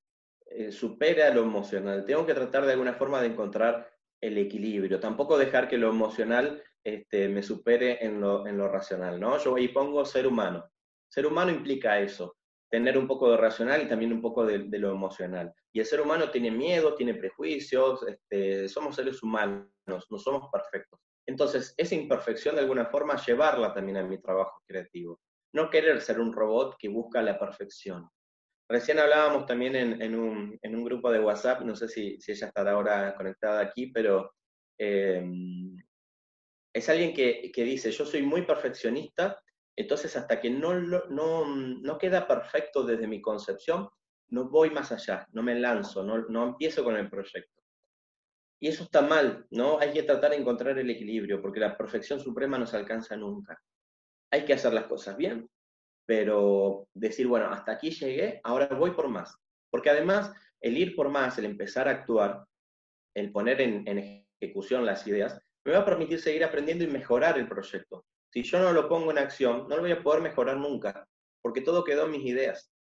eh, 0.47 0.71
supere 0.71 1.25
a 1.25 1.35
lo 1.35 1.43
emocional. 1.43 2.05
Tengo 2.05 2.27
que 2.27 2.35
tratar 2.35 2.65
de 2.65 2.73
alguna 2.73 2.95
forma 2.95 3.21
de 3.21 3.29
encontrar 3.29 3.91
el 4.21 4.39
equilibrio. 4.39 5.01
Tampoco 5.01 5.37
dejar 5.37 5.69
que 5.69 5.79
lo 5.79 5.91
emocional 5.91 6.63
este, 6.87 7.29
me 7.29 7.43
supere 7.43 7.99
en 8.05 8.21
lo, 8.21 8.69
racional, 8.69 9.19
¿no? 9.19 9.39
Yo 9.39 9.57
ahí 9.57 9.67
pongo 9.69 10.05
ser 10.05 10.25
humano. 10.25 10.71
Ser 11.09 11.27
humano 11.27 11.51
implica 11.51 11.99
eso, 11.99 12.37
tener 12.71 12.97
un 12.97 13.09
poco 13.09 13.29
de 13.29 13.37
racional 13.37 13.83
y 13.83 13.89
también 13.89 14.13
un 14.13 14.23
poco 14.23 14.47
de, 14.47 14.59
lo 14.79 14.93
emocional. 14.93 15.53
Y 15.73 15.81
el 15.81 15.87
ser 15.87 16.01
humano 16.01 16.31
tiene 16.31 16.53
miedo, 16.53 16.95
tiene 16.95 17.15
prejuicios, 17.15 18.07
este, 18.07 18.69
somos 18.69 18.95
seres 18.95 19.21
humanos, 19.21 19.67
no 19.87 20.19
somos 20.19 20.49
perfectos. 20.53 21.01
Entonces, 21.29 21.75
esa 21.77 21.97
imperfección 21.97 22.55
de 22.55 22.61
alguna 22.61 22.87
forma, 22.87 23.17
llevarla 23.17 23.75
también 23.75 23.97
a 23.97 24.05
mi 24.05 24.21
trabajo 24.21 24.63
creativo. 24.65 25.19
No 25.55 25.69
querer 25.69 26.01
ser 26.01 26.21
un 26.21 26.33
robot 26.33 26.77
que 26.79 26.89
busca 26.89 27.21
la 27.21 27.37
perfección. 27.37 28.09
Recién 28.69 29.01
hablábamos 29.01 29.45
también 29.47 29.75
en, 29.75 30.15
un, 30.15 30.85
grupo 30.85 31.11
de 31.11 31.19
WhatsApp, 31.19 31.63
no 31.63 31.75
sé 31.75 31.89
si, 31.89 32.17
ella 32.29 32.47
estará 32.47 32.73
ahora 32.73 33.15
conectada 33.17 33.61
aquí, 33.61 33.89
pero 33.89 34.31
em, 34.79 35.77
es 36.77 36.89
alguien 36.89 37.15
que, 37.15 37.51
que 37.53 37.65
dice, 37.65 37.91
yo 37.91 38.05
soy 38.05 38.23
muy 38.23 38.43
perfeccionista 38.43 39.41
entonces, 39.77 40.17
hasta 40.17 40.41
que 40.41 40.49
no, 40.49 40.75
no, 40.75 41.99
queda 41.99 42.27
perfecto 42.27 42.83
desde 42.83 43.07
mi 43.07 43.21
concepción, 43.21 43.89
no 44.29 44.49
voy 44.49 44.71
más 44.71 44.91
allá, 44.91 45.29
no 45.33 45.43
me 45.43 45.55
lanzo, 45.55 46.03
no, 46.03 46.27
no 46.29 46.49
empiezo 46.49 46.83
con 46.83 46.97
el 46.97 47.11
proyecto. 47.11 47.63
Y 48.59 48.69
eso 48.69 48.85
está 48.85 49.03
mal, 49.03 49.47
¿no? 49.51 49.79
Hay 49.79 49.93
que 49.93 50.03
tratar 50.03 50.31
de 50.31 50.39
encontrar 50.39 50.79
el 50.79 50.89
equilibrio, 50.89 51.43
porque 51.43 51.61
la 51.61 51.77
perfección 51.77 52.19
suprema 52.19 52.59
no 52.59 52.67
se 52.67 52.79
alcanza 52.79 53.17
nunca. 53.17 53.63
Hay 54.33 54.47
que 54.47 54.55
hacer 54.55 54.73
las 54.73 54.87
cosas 54.87 55.15
bien, 55.19 55.47
pero 56.07 56.89
decir, 56.95 57.27
bueno, 57.27 57.51
hasta 57.51 57.73
aquí 57.73 57.91
llegué, 57.91 58.41
ahora 58.45 58.67
voy 58.69 58.93
por 58.93 59.09
más. 59.09 59.37
Porque 59.71 59.91
además, 59.91 60.33
el 60.63 60.79
ir 60.79 60.97
por 60.97 61.11
más, 61.11 61.37
el 61.37 61.45
empezar 61.45 61.87
a 61.87 61.93
actuar, 61.93 62.47
el 63.15 63.31
poner 63.31 63.61
en, 63.61 63.87
en 63.87 64.27
ejecución 64.41 64.87
las 64.87 65.07
ideas, 65.07 65.39
me 65.67 65.73
va 65.73 65.81
a 65.81 65.85
permitir 65.85 66.21
seguir 66.21 66.45
aprendiendo 66.45 66.85
y 66.85 66.87
mejorar 66.87 67.37
el 67.39 67.49
proyecto. 67.49 68.05
Si 68.33 68.45
yo 68.45 68.61
no 68.61 68.73
lo 68.73 68.89
pongo 68.89 69.11
en 69.11 69.19
acción, 69.19 69.67
no 69.69 69.77
lo 69.77 69.83
voy 69.83 69.91
a 69.91 70.03
poder 70.03 70.23
mejorar 70.23 70.57
nunca, 70.57 71.09
porque 71.43 71.61
todo 71.61 71.83
quedó 71.83 72.07
en 72.07 72.13
mis 72.13 72.25
ideas. 72.25 72.71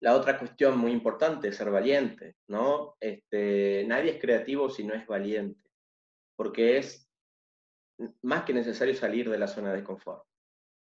La 0.00 0.16
otra 0.16 0.36
cuestión 0.36 0.76
muy 0.78 0.90
importante 0.90 1.48
es 1.48 1.56
ser 1.56 1.70
valiente, 1.70 2.34
¿no? 2.48 2.96
Este, 2.98 3.84
nadie 3.86 4.12
es 4.12 4.20
creativo 4.20 4.68
si 4.68 4.82
no 4.82 4.94
es 4.94 5.06
valiente, 5.06 5.70
porque 6.34 6.78
es 6.78 7.08
más 8.22 8.42
que 8.42 8.52
necesario 8.52 8.94
salir 8.94 9.30
de 9.30 9.38
la 9.38 9.46
zona 9.46 9.72
de 9.72 9.84
confort. 9.84 10.24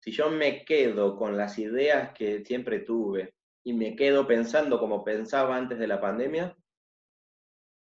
Si 0.02 0.12
yo 0.12 0.30
me 0.30 0.64
quedo 0.64 1.18
con 1.18 1.36
las 1.36 1.60
ideas 1.60 2.14
que 2.14 2.46
siempre 2.46 2.80
tuve 2.80 3.34
y 3.66 3.74
me 3.74 3.98
quedo 3.98 4.26
pensando 4.26 4.80
como 4.80 5.04
pensaba 5.04 5.58
antes 5.58 5.80
de 5.80 5.88
la 5.88 6.00
pandemia, 6.00 6.56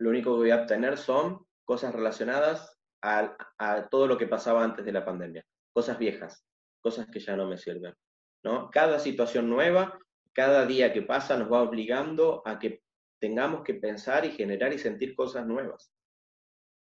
lo 0.01 0.11
único 0.11 0.33
que 0.33 0.39
voy 0.39 0.51
a 0.51 0.63
obtener 0.63 0.99
son 0.99 1.47
cosas 1.69 1.95
relacionadas 1.95 2.81
a, 3.03 3.37
a 3.59 3.89
todo 3.91 4.07
lo 4.07 4.17
que 4.17 4.27
pasaba 4.27 4.65
antes 4.65 4.87
de 4.87 4.93
la 4.93 5.05
pandemia, 5.05 5.45
cosas 5.71 5.99
viejas, 5.99 6.43
cosas 6.81 7.07
que 7.13 7.21
ya 7.21 7.37
no 7.37 7.47
me 7.47 7.59
sirven. 7.59 7.95
¿no? 8.43 8.71
Cada 8.71 8.99
situación 8.99 9.51
nueva, 9.51 9.99
cada 10.33 10.65
día 10.65 10.95
que 10.95 11.03
pasa 11.03 11.37
nos 11.37 11.53
va 11.53 11.61
obligando 11.61 12.41
a 12.47 12.59
que 12.59 12.81
tengamos 13.21 13.65
que 13.65 13.75
pensar 13.75 14.25
y 14.25 14.31
generar 14.31 14.73
y 14.73 14.79
sentir 14.79 15.15
cosas 15.15 15.47
nuevas. 15.47 15.93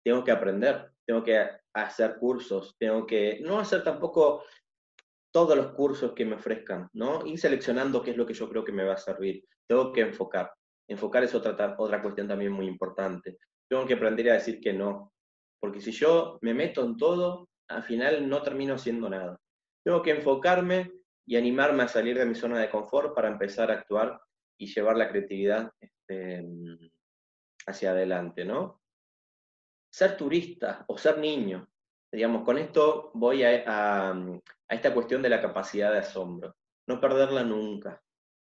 Tengo 0.05 0.23
que 0.23 0.31
aprender, 0.31 0.89
tengo 1.05 1.21
que 1.21 1.49
hacer 1.73 2.15
cursos, 2.17 2.77
tengo 2.79 3.05
que 3.05 3.41
no 3.41 3.59
hacer 3.59 3.83
tampoco 3.83 4.45
todos 5.33 5.57
los 5.57 5.73
cursos 5.73 6.13
que 6.13 6.23
me 6.23 6.35
ofrezcan, 6.35 6.89
¿no? 6.93 7.25
Ir 7.25 7.37
seleccionando 7.37 8.01
qué 8.01 8.11
es 8.11 8.17
lo 8.17 8.25
que 8.25 8.33
yo 8.33 8.47
creo 8.47 8.63
que 8.63 8.71
me 8.71 8.85
va 8.85 8.93
a 8.93 8.97
servir. 8.97 9.43
Tengo 9.67 9.91
que 9.91 10.01
enfocar. 10.01 10.49
Enfocar 10.87 11.25
es 11.25 11.35
otra, 11.35 11.75
otra 11.77 12.01
cuestión 12.01 12.29
también 12.29 12.53
muy 12.53 12.67
importante. 12.67 13.37
Tengo 13.71 13.85
que 13.85 13.93
aprender 13.93 14.29
a 14.29 14.33
decir 14.33 14.59
que 14.59 14.73
no. 14.73 15.13
Porque 15.61 15.79
si 15.79 15.93
yo 15.93 16.37
me 16.41 16.53
meto 16.53 16.83
en 16.83 16.97
todo, 16.97 17.47
al 17.69 17.83
final 17.83 18.27
no 18.27 18.41
termino 18.41 18.73
haciendo 18.73 19.09
nada. 19.09 19.39
Tengo 19.81 20.01
que 20.01 20.11
enfocarme 20.11 20.91
y 21.25 21.37
animarme 21.37 21.83
a 21.83 21.87
salir 21.87 22.17
de 22.17 22.25
mi 22.25 22.35
zona 22.35 22.59
de 22.59 22.69
confort 22.69 23.15
para 23.15 23.29
empezar 23.29 23.71
a 23.71 23.75
actuar 23.75 24.19
y 24.59 24.67
llevar 24.67 24.97
la 24.97 25.07
creatividad 25.07 25.71
este, 25.79 26.45
hacia 27.65 27.91
adelante, 27.91 28.43
¿no? 28.43 28.81
Ser 29.89 30.17
turista 30.17 30.83
o 30.89 30.97
ser 30.97 31.19
niño, 31.19 31.71
digamos, 32.11 32.43
con 32.43 32.57
esto 32.57 33.11
voy 33.13 33.43
a, 33.43 34.13
esta 34.67 34.93
cuestión 34.93 35.21
de 35.21 35.29
la 35.29 35.39
capacidad 35.39 35.93
de 35.93 35.99
asombro. 35.99 36.57
No 36.89 36.99
perderla 36.99 37.45
nunca, 37.45 38.03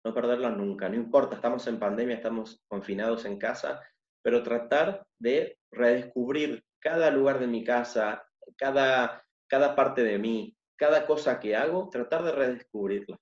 no 0.04 0.14
perderla 0.14 0.50
nunca, 0.50 0.88
no 0.88 0.94
importa, 0.94 1.34
estamos 1.34 1.66
en 1.66 1.80
pandemia, 1.80 2.14
estamos 2.14 2.62
confinados 2.68 3.24
en 3.24 3.36
casa, 3.36 3.82
pero 4.22 4.42
tratar 4.42 5.06
de 5.18 5.58
redescubrir 5.70 6.64
cada 6.80 7.10
lugar 7.10 7.38
de 7.38 7.46
mi 7.46 7.64
casa, 7.64 8.24
cada, 8.56 9.24
cada 9.48 9.74
parte 9.74 10.02
de 10.02 10.18
mí, 10.18 10.56
cada 10.76 11.06
cosa 11.06 11.40
que 11.40 11.56
hago, 11.56 11.88
tratar 11.90 12.22
de 12.24 12.32
redescubrirla. 12.32 13.18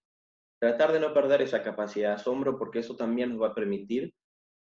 Tratar 0.60 0.92
de 0.92 1.00
no 1.00 1.12
perder 1.12 1.42
esa 1.42 1.62
capacidad 1.62 2.10
de 2.10 2.14
asombro 2.16 2.58
porque 2.58 2.80
eso 2.80 2.96
también 2.96 3.30
nos 3.30 3.42
va 3.42 3.48
a 3.48 3.54
permitir 3.54 4.14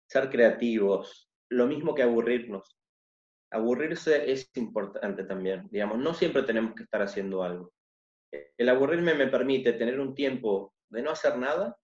ser 0.10 0.30
creativos. 0.30 1.30
Lo 1.50 1.68
mismo 1.68 1.96
que 1.96 2.04
aburrirnos. 2.04 2.78
Aburrirse 3.52 4.30
es 4.32 4.50
importante 4.56 5.24
también. 5.24 5.68
Digamos, 5.70 5.98
no 6.00 6.14
siempre 6.14 6.44
tenemos 6.44 6.76
que 6.76 6.84
estar 6.84 7.02
haciendo 7.02 7.44
algo. 7.44 7.72
El 8.58 8.70
aburrirme 8.70 9.14
me 9.14 9.28
permite 9.28 9.74
tener 9.74 10.00
un 10.00 10.14
tiempo 10.14 10.74
de 10.90 11.02
no 11.02 11.12
hacer 11.12 11.38
nada, 11.38 11.78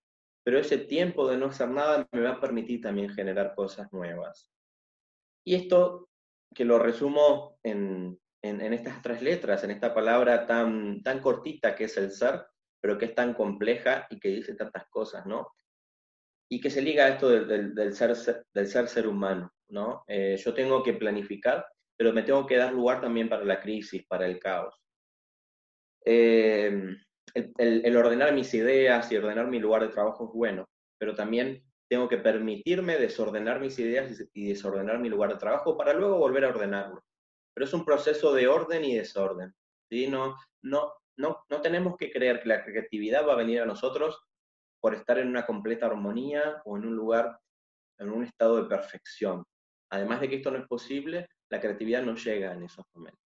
pero 0.44 0.60
ese 0.60 0.78
tiempo 0.78 1.28
de 1.30 1.38
no 1.38 1.48
hacer 1.48 1.70
nada 1.70 2.08
me 2.12 2.22
va 2.22 2.32
a 2.32 2.42
permitir 2.42 2.82
también 2.82 3.10
generar 3.10 3.56
cosas 3.56 3.92
nuevas. 3.94 4.52
Y 5.46 5.56
esto, 5.56 6.10
que 6.54 6.66
lo 6.66 6.80
resumo 6.80 7.58
en, 7.64 8.20
estas 8.42 9.02
tres 9.02 9.22
letras, 9.22 9.64
en 9.64 9.72
esta 9.72 9.94
palabra 9.94 10.46
tan, 10.46 11.02
tan 11.02 11.20
cortita 11.20 11.76
que 11.76 11.86
es 11.86 11.98
el 11.98 12.12
ser, 12.12 12.46
pero 12.82 12.98
que 12.98 13.06
es 13.06 13.16
tan 13.16 13.34
compleja 13.34 14.06
y 14.10 14.20
que 14.20 14.30
dice 14.30 14.56
tantas 14.56 14.88
cosas, 14.90 15.26
¿no? 15.26 15.54
Y 16.50 16.60
que 16.60 16.70
se 16.70 16.82
liga 16.82 17.06
a 17.06 17.10
esto 17.10 17.30
del, 17.30 17.74
del, 17.74 17.94
ser, 17.94 18.14
del 18.54 18.68
ser 18.68 18.88
ser 18.90 19.08
humano, 19.08 19.54
¿no? 19.70 20.04
Eh, 20.08 20.36
yo 20.38 20.54
tengo 20.54 20.84
que 20.84 20.94
planificar, 20.94 21.66
pero 21.98 22.12
me 22.12 22.24
tengo 22.24 22.46
que 22.46 22.58
dar 22.58 22.74
lugar 22.74 23.00
también 23.00 23.30
para 23.30 23.46
la 23.46 23.62
crisis, 23.62 24.06
para 24.06 24.26
el 24.26 24.40
caos. 24.40 24.76
Eh, 26.06 26.98
el, 27.34 27.98
ordenar 27.98 28.34
mis 28.34 28.54
ideas 28.54 29.12
y 29.12 29.18
ordenar 29.18 29.48
mi 29.48 29.60
lugar 29.60 29.82
de 29.82 29.90
trabajo 29.90 30.26
es 30.26 30.32
bueno, 30.34 30.66
pero 31.00 31.16
también 31.16 31.64
tengo 31.90 32.08
que 32.08 32.18
permitirme 32.18 32.98
desordenar 32.98 33.60
mis 33.60 33.78
ideas 33.80 34.24
y 34.34 34.50
desordenar 34.50 35.00
mi 35.00 35.10
lugar 35.10 35.32
de 35.32 35.40
trabajo 35.40 35.78
para 35.78 35.94
luego 35.94 36.18
volver 36.18 36.46
a 36.46 36.50
ordenarlo 36.50 37.04
pero 37.54 37.66
es 37.66 37.74
un 37.74 37.86
proceso 37.86 38.34
de 38.34 38.48
orden 38.48 38.84
y 38.84 38.96
desorden. 38.96 39.54
No, 40.10 40.36
no, 40.64 40.94
no, 41.18 41.46
no 41.50 41.62
tenemos 41.62 41.96
que 41.98 42.12
creer 42.12 42.42
que 42.42 42.50
la 42.50 42.66
creatividad 42.66 43.28
va 43.28 43.34
a 43.34 43.38
venir 43.38 43.62
a 43.62 43.66
nosotros 43.66 44.20
por 44.82 44.96
estar 44.96 45.20
en 45.20 45.28
una 45.28 45.46
completa 45.46 45.86
armonía 45.86 46.62
o 46.66 46.78
en 46.78 46.88
un 46.88 46.96
lugar, 46.96 47.40
en 48.00 48.10
un 48.10 48.24
estado 48.24 48.62
de 48.62 48.68
perfección. 48.68 49.44
Además 49.92 50.20
de 50.22 50.30
que 50.30 50.38
esto 50.38 50.50
no 50.50 50.58
es 50.58 50.68
posible, 50.68 51.28
la 51.50 51.62
creatividad 51.62 52.02
no 52.02 52.16
llega 52.16 52.54
en 52.54 52.64
esos 52.64 52.84
momentos. 52.96 53.22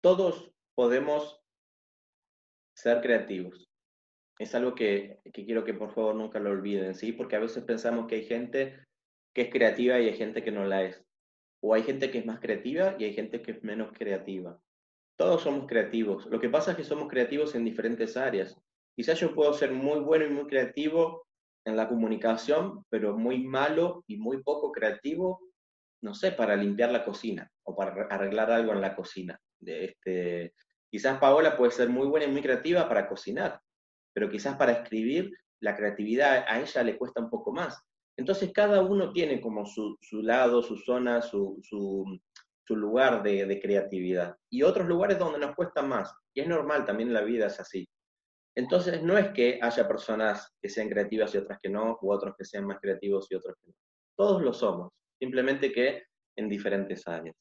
Todos 0.00 0.52
podemos 0.76 1.41
ser 2.74 3.00
creativos. 3.00 3.68
Es 4.38 4.54
algo 4.54 4.74
que, 4.74 5.20
que, 5.32 5.44
quiero 5.44 5.64
que 5.64 5.74
por 5.74 5.94
favor 5.94 6.14
nunca 6.14 6.40
lo 6.40 6.50
olviden, 6.50 6.94
¿sí? 6.94 7.12
Porque 7.12 7.36
a 7.36 7.40
veces 7.40 7.64
pensamos 7.64 8.06
que 8.06 8.16
hay 8.16 8.24
gente 8.24 8.84
que 9.34 9.42
es 9.42 9.50
creativa 9.50 10.00
y 10.00 10.08
hay 10.08 10.16
gente 10.16 10.42
que 10.42 10.50
no 10.50 10.64
la 10.64 10.84
es. 10.84 11.02
O 11.60 11.74
hay 11.74 11.82
gente 11.82 12.10
que 12.10 12.18
es 12.18 12.26
más 12.26 12.40
creativa 12.40 12.96
y 12.98 13.04
hay 13.04 13.14
gente 13.14 13.40
que 13.40 13.52
es 13.52 13.62
menos 13.62 13.92
creativa. 13.92 14.60
Todos 15.16 15.42
somos 15.42 15.66
creativos. 15.66 16.26
Lo 16.26 16.40
que 16.40 16.48
pasa 16.48 16.72
es 16.72 16.76
que 16.76 16.84
somos 16.84 17.08
creativos 17.08 17.54
en 17.54 17.64
diferentes 17.64 18.16
áreas. 18.16 18.56
Quizás 18.96 19.20
yo 19.20 19.34
puedo 19.34 19.52
ser 19.54 19.72
muy 19.72 20.00
bueno 20.00 20.24
y 20.24 20.30
muy 20.30 20.46
creativo 20.46 21.26
en 21.64 21.76
la 21.76 21.88
comunicación, 21.88 22.84
pero 22.88 23.16
muy 23.16 23.44
malo 23.44 24.02
y 24.06 24.16
muy 24.16 24.42
poco 24.42 24.72
creativo, 24.72 25.40
no 26.02 26.14
sé, 26.14 26.32
para 26.32 26.56
limpiar 26.56 26.90
la 26.90 27.04
cocina 27.04 27.48
o 27.64 27.76
para 27.76 28.06
arreglar 28.06 28.50
algo 28.50 28.72
en 28.72 28.80
la 28.80 28.96
cocina. 28.96 29.38
Este, 29.64 30.54
quizás 30.92 31.18
Paola 31.18 31.56
puede 31.56 31.72
ser 31.72 31.88
muy 31.88 32.06
buena 32.06 32.26
y 32.26 32.30
muy 32.30 32.42
creativa 32.42 32.86
para 32.86 33.08
cocinar, 33.08 33.58
pero 34.14 34.28
quizás 34.28 34.56
para 34.56 34.72
escribir 34.72 35.32
la 35.62 35.74
creatividad 35.74 36.44
a 36.46 36.60
ella 36.60 36.82
le 36.82 36.98
cuesta 36.98 37.22
un 37.22 37.30
poco 37.30 37.50
más. 37.50 37.82
Entonces 38.18 38.52
cada 38.52 38.82
uno 38.82 39.10
tiene 39.10 39.40
como 39.40 39.64
su, 39.64 39.96
lado, 40.22 40.62
su 40.62 40.76
zona, 40.76 41.22
su, 41.22 41.62
lugar 42.68 43.22
de, 43.22 43.58
creatividad. 43.60 44.36
Y 44.50 44.62
otros 44.62 44.86
lugares 44.86 45.18
donde 45.18 45.38
nos 45.38 45.54
cuesta 45.54 45.80
más. 45.80 46.14
Y 46.34 46.42
es 46.42 46.46
normal, 46.46 46.84
también 46.84 47.14
la 47.14 47.22
vida 47.22 47.46
es 47.46 47.58
así. 47.58 47.88
Entonces 48.54 49.02
no 49.02 49.16
es 49.16 49.30
que 49.30 49.58
haya 49.62 49.88
personas 49.88 50.54
que 50.60 50.68
sean 50.68 50.90
creativas 50.90 51.34
y 51.34 51.38
otras 51.38 51.58
que 51.62 51.70
no, 51.70 51.98
u 52.02 52.12
otros 52.12 52.34
que 52.36 52.44
sean 52.44 52.66
más 52.66 52.78
creativos 52.80 53.26
y 53.30 53.34
otros 53.34 53.56
que 53.62 53.68
no. 53.68 53.74
Todos 54.14 54.42
lo 54.42 54.52
somos, 54.52 54.92
simplemente 55.18 55.72
que 55.72 56.02
en 56.36 56.50
diferentes 56.50 57.08
áreas. 57.08 57.34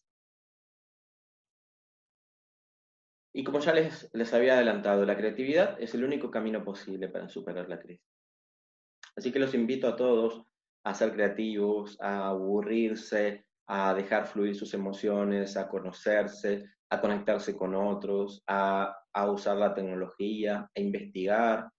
Y 3.33 3.43
como 3.43 3.59
ya 3.59 3.73
les, 3.73 4.09
les 4.13 4.33
había 4.33 4.55
adelantado, 4.55 5.05
la 5.05 5.15
creatividad 5.15 5.81
es 5.81 5.93
el 5.93 6.03
único 6.03 6.29
camino 6.29 6.63
posible 6.63 7.07
para 7.07 7.29
superar 7.29 7.69
la 7.69 7.79
crisis. 7.79 8.05
Así 9.15 9.31
que 9.31 9.39
los 9.39 9.53
invito 9.53 9.87
a 9.87 9.95
todos 9.95 10.43
a 10.83 10.93
ser 10.93 11.13
creativos, 11.13 11.97
a 12.01 12.29
aburrirse, 12.29 13.45
a 13.67 13.93
dejar 13.93 14.25
fluir 14.27 14.55
sus 14.55 14.73
emociones, 14.73 15.55
a 15.55 15.69
conocerse, 15.69 16.65
a 16.89 16.99
conectarse 16.99 17.55
con 17.55 17.75
otros, 17.75 18.43
a, 18.47 18.97
usar 19.29 19.57
la 19.57 19.73
tecnología, 19.73 20.69
a 20.75 20.79
investigar. 20.79 21.69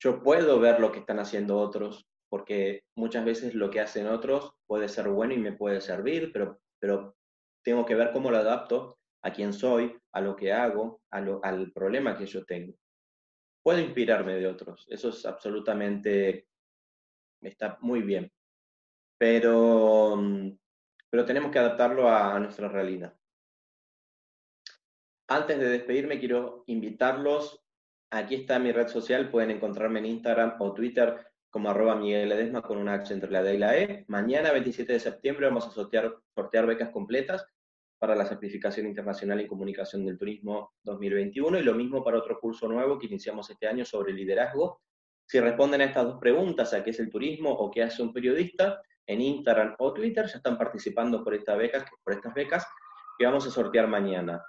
Yo 0.00 0.22
puedo 0.22 0.60
ver 0.60 0.80
lo 0.80 0.92
que 0.92 1.00
están 1.00 1.18
haciendo 1.18 1.58
otros, 1.58 2.06
porque 2.28 2.84
muchas 2.96 3.24
veces 3.24 3.54
lo 3.54 3.70
que 3.70 3.80
hacen 3.80 4.06
otros 4.06 4.52
puede 4.66 4.88
ser 4.88 5.08
bueno 5.08 5.34
y 5.34 5.38
me 5.38 5.52
puede 5.52 5.80
servir, 5.80 6.30
pero, 6.32 6.60
pero 6.78 7.16
tengo 7.64 7.84
que 7.84 7.96
ver 7.96 8.12
cómo 8.12 8.30
lo 8.30 8.38
adapto 8.38 8.99
a 9.22 9.32
quién 9.32 9.52
soy, 9.52 9.96
a 10.12 10.20
lo 10.20 10.36
que 10.36 10.52
hago, 10.52 11.02
al 11.10 11.72
problema 11.72 12.16
que 12.16 12.26
yo 12.26 12.44
tengo. 12.44 12.74
Puedo 13.62 13.78
inspirarme 13.78 14.34
de 14.36 14.46
otros, 14.46 14.86
eso 14.88 15.10
es 15.10 15.26
absolutamente 15.26 16.46
está 17.48 17.78
muy 17.80 18.02
bien. 18.02 18.30
Pero, 19.18 20.16
mm, 20.16 20.58
pero 21.10 21.24
tenemos 21.24 21.50
que 21.50 21.58
adaptarlo 21.58 22.08
a, 22.08 22.38
nuestra 22.38 22.68
realidad. 22.68 23.14
Antes 25.28 25.58
de 25.58 25.68
despedirme, 25.68 26.18
quiero 26.18 26.64
invitarlos. 26.66 27.62
Aquí 28.10 28.34
está 28.34 28.58
mi 28.58 28.72
red 28.72 28.88
social, 28.88 29.30
pueden 29.30 29.52
encontrarme 29.52 30.00
en 30.00 30.06
Instagram 30.06 30.56
o 30.58 30.74
Twitter 30.74 31.26
como 31.50 31.70
arroba 31.70 31.96
Miguel 31.96 32.52
con 32.62 32.78
una 32.78 32.94
H 32.94 33.12
entre 33.12 33.30
la 33.30 33.42
D 33.42 33.54
y 33.54 33.58
la 33.58 33.76
E. 33.76 34.04
Mañana, 34.08 34.52
27 34.52 34.92
de 34.92 35.00
septiembre, 35.00 35.46
vamos 35.46 35.66
a 35.66 35.70
sortear 35.70 36.66
becas 36.66 36.90
completas 36.90 37.46
para 38.00 38.16
la 38.16 38.24
certificación 38.24 38.86
internacional 38.86 39.38
en 39.40 39.46
comunicación 39.46 40.04
del 40.04 40.18
turismo 40.18 40.72
2021 40.82 41.60
y 41.60 41.62
lo 41.62 41.74
mismo 41.74 42.02
para 42.02 42.18
otro 42.18 42.40
curso 42.40 42.66
nuevo 42.66 42.98
que 42.98 43.06
iniciamos 43.06 43.48
este 43.50 43.68
año 43.68 43.84
sobre 43.84 44.12
liderazgo 44.12 44.80
si 45.30 45.38
responden 45.38 45.80
a 45.80 45.84
estas 45.84 46.06
dos 46.06 46.18
preguntas, 46.18 46.74
a 46.74 46.82
qué 46.82 46.90
es 46.90 46.98
el 46.98 47.08
turismo 47.08 47.50
o 47.52 47.70
qué 47.70 47.84
hace 47.84 48.02
un 48.02 48.12
periodista, 48.12 48.82
en 49.06 49.20
Instagram 49.20 49.76
o 49.78 49.94
Twitter 49.94 50.26
ya 50.26 50.38
están 50.38 50.58
participando 50.58 51.22
por, 51.22 51.34
esta 51.34 51.54
beca, 51.54 51.84
por 52.02 52.14
estas 52.14 52.34
becas 52.34 52.66
que 53.16 53.26
vamos 53.26 53.46
a 53.46 53.50
sortear 53.50 53.86
mañana. 53.86 54.44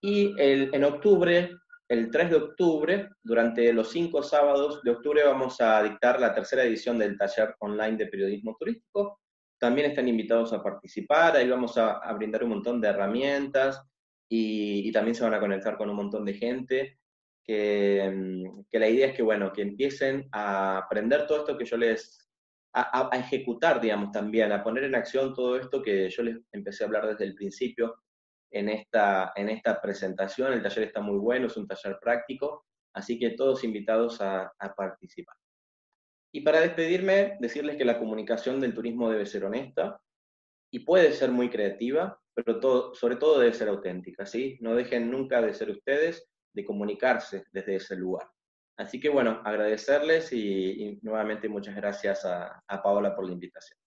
Y 0.00 0.34
en 0.36 0.82
octubre 0.82 1.56
el 1.88 2.10
3 2.10 2.30
de 2.30 2.36
octubre, 2.36 3.10
durante 3.22 3.72
los 3.72 3.92
cinco 3.92 4.20
sábados 4.20 4.82
de 4.82 4.90
octubre, 4.90 5.22
vamos 5.22 5.60
a 5.60 5.80
dictar 5.84 6.18
la 6.18 6.34
tercera 6.34 6.64
edición 6.64 6.98
del 6.98 7.16
taller 7.16 7.54
online 7.60 7.96
de 7.96 8.06
periodismo 8.08 8.56
turístico. 8.58 9.20
También 9.58 9.90
están 9.90 10.08
invitados 10.08 10.52
a 10.52 10.62
participar, 10.62 11.36
ahí 11.36 11.48
vamos 11.48 11.76
a, 11.78 12.12
brindar 12.12 12.44
un 12.44 12.50
montón 12.50 12.80
de 12.80 12.88
herramientas 12.88 13.82
y, 14.28 14.90
también 14.92 15.14
se 15.14 15.24
van 15.24 15.34
a 15.34 15.40
conectar 15.40 15.76
con 15.76 15.90
un 15.90 15.96
montón 15.96 16.24
de 16.24 16.34
gente. 16.34 16.98
Que, 17.44 18.10
mm, 18.12 18.64
que, 18.70 18.78
la 18.78 18.88
idea 18.88 19.08
es 19.08 19.14
que, 19.14 19.22
bueno, 19.22 19.52
que 19.52 19.62
empiecen 19.62 20.28
a 20.32 20.78
aprender 20.78 21.26
todo 21.26 21.38
esto 21.38 21.56
que 21.56 21.64
yo 21.64 21.76
les, 21.76 22.28
a, 22.74 23.08
a, 23.12 23.18
ejecutar, 23.18 23.80
digamos, 23.80 24.10
también, 24.12 24.52
a 24.52 24.64
poner 24.64 24.84
en 24.84 24.94
acción 24.96 25.32
todo 25.34 25.56
esto 25.56 25.82
que 25.82 26.10
yo 26.10 26.22
les 26.22 26.38
empecé 26.52 26.84
a 26.84 26.86
hablar 26.88 27.06
desde 27.06 27.24
el 27.24 27.34
principio, 27.34 27.96
en 28.50 28.68
esta, 28.68 29.32
en 29.34 29.48
esta 29.48 29.80
presentación. 29.80 30.52
El 30.52 30.62
taller 30.62 30.84
está 30.84 31.00
muy 31.00 31.18
bueno, 31.18 31.46
es 31.46 31.56
un 31.56 31.66
taller 31.66 31.98
práctico, 32.00 32.66
así 32.94 33.18
que 33.18 33.30
todos 33.30 33.64
invitados 33.64 34.20
a, 34.20 34.52
participar. 34.76 35.36
Y 36.36 36.42
para 36.42 36.60
despedirme, 36.60 37.38
decirles 37.40 37.78
que 37.78 37.86
la 37.86 37.98
comunicación 37.98 38.60
del 38.60 38.74
turismo 38.74 39.08
debe 39.08 39.24
ser 39.24 39.46
honesta 39.46 39.98
y 40.70 40.80
puede 40.80 41.12
ser 41.12 41.30
muy 41.30 41.48
creativa, 41.48 42.20
pero 42.34 42.92
sobre 42.94 43.16
todo 43.16 43.40
debe 43.40 43.54
ser 43.54 43.70
auténtica, 43.70 44.26
¿sí? 44.26 44.58
No 44.60 44.74
dejen 44.74 45.10
nunca 45.10 45.40
de 45.40 45.54
ser 45.54 45.70
ustedes, 45.70 46.28
de 46.52 46.62
comunicarse 46.66 47.44
desde 47.52 47.76
ese 47.76 47.96
lugar. 47.96 48.28
Así 48.76 49.00
que 49.00 49.08
bueno, 49.08 49.40
agradecerles 49.46 50.30
y, 50.30 50.98
nuevamente 51.00 51.48
muchas 51.48 51.74
gracias 51.74 52.26
a 52.26 52.82
Paola 52.82 53.16
por 53.16 53.24
la 53.24 53.32
invitación. 53.32 53.78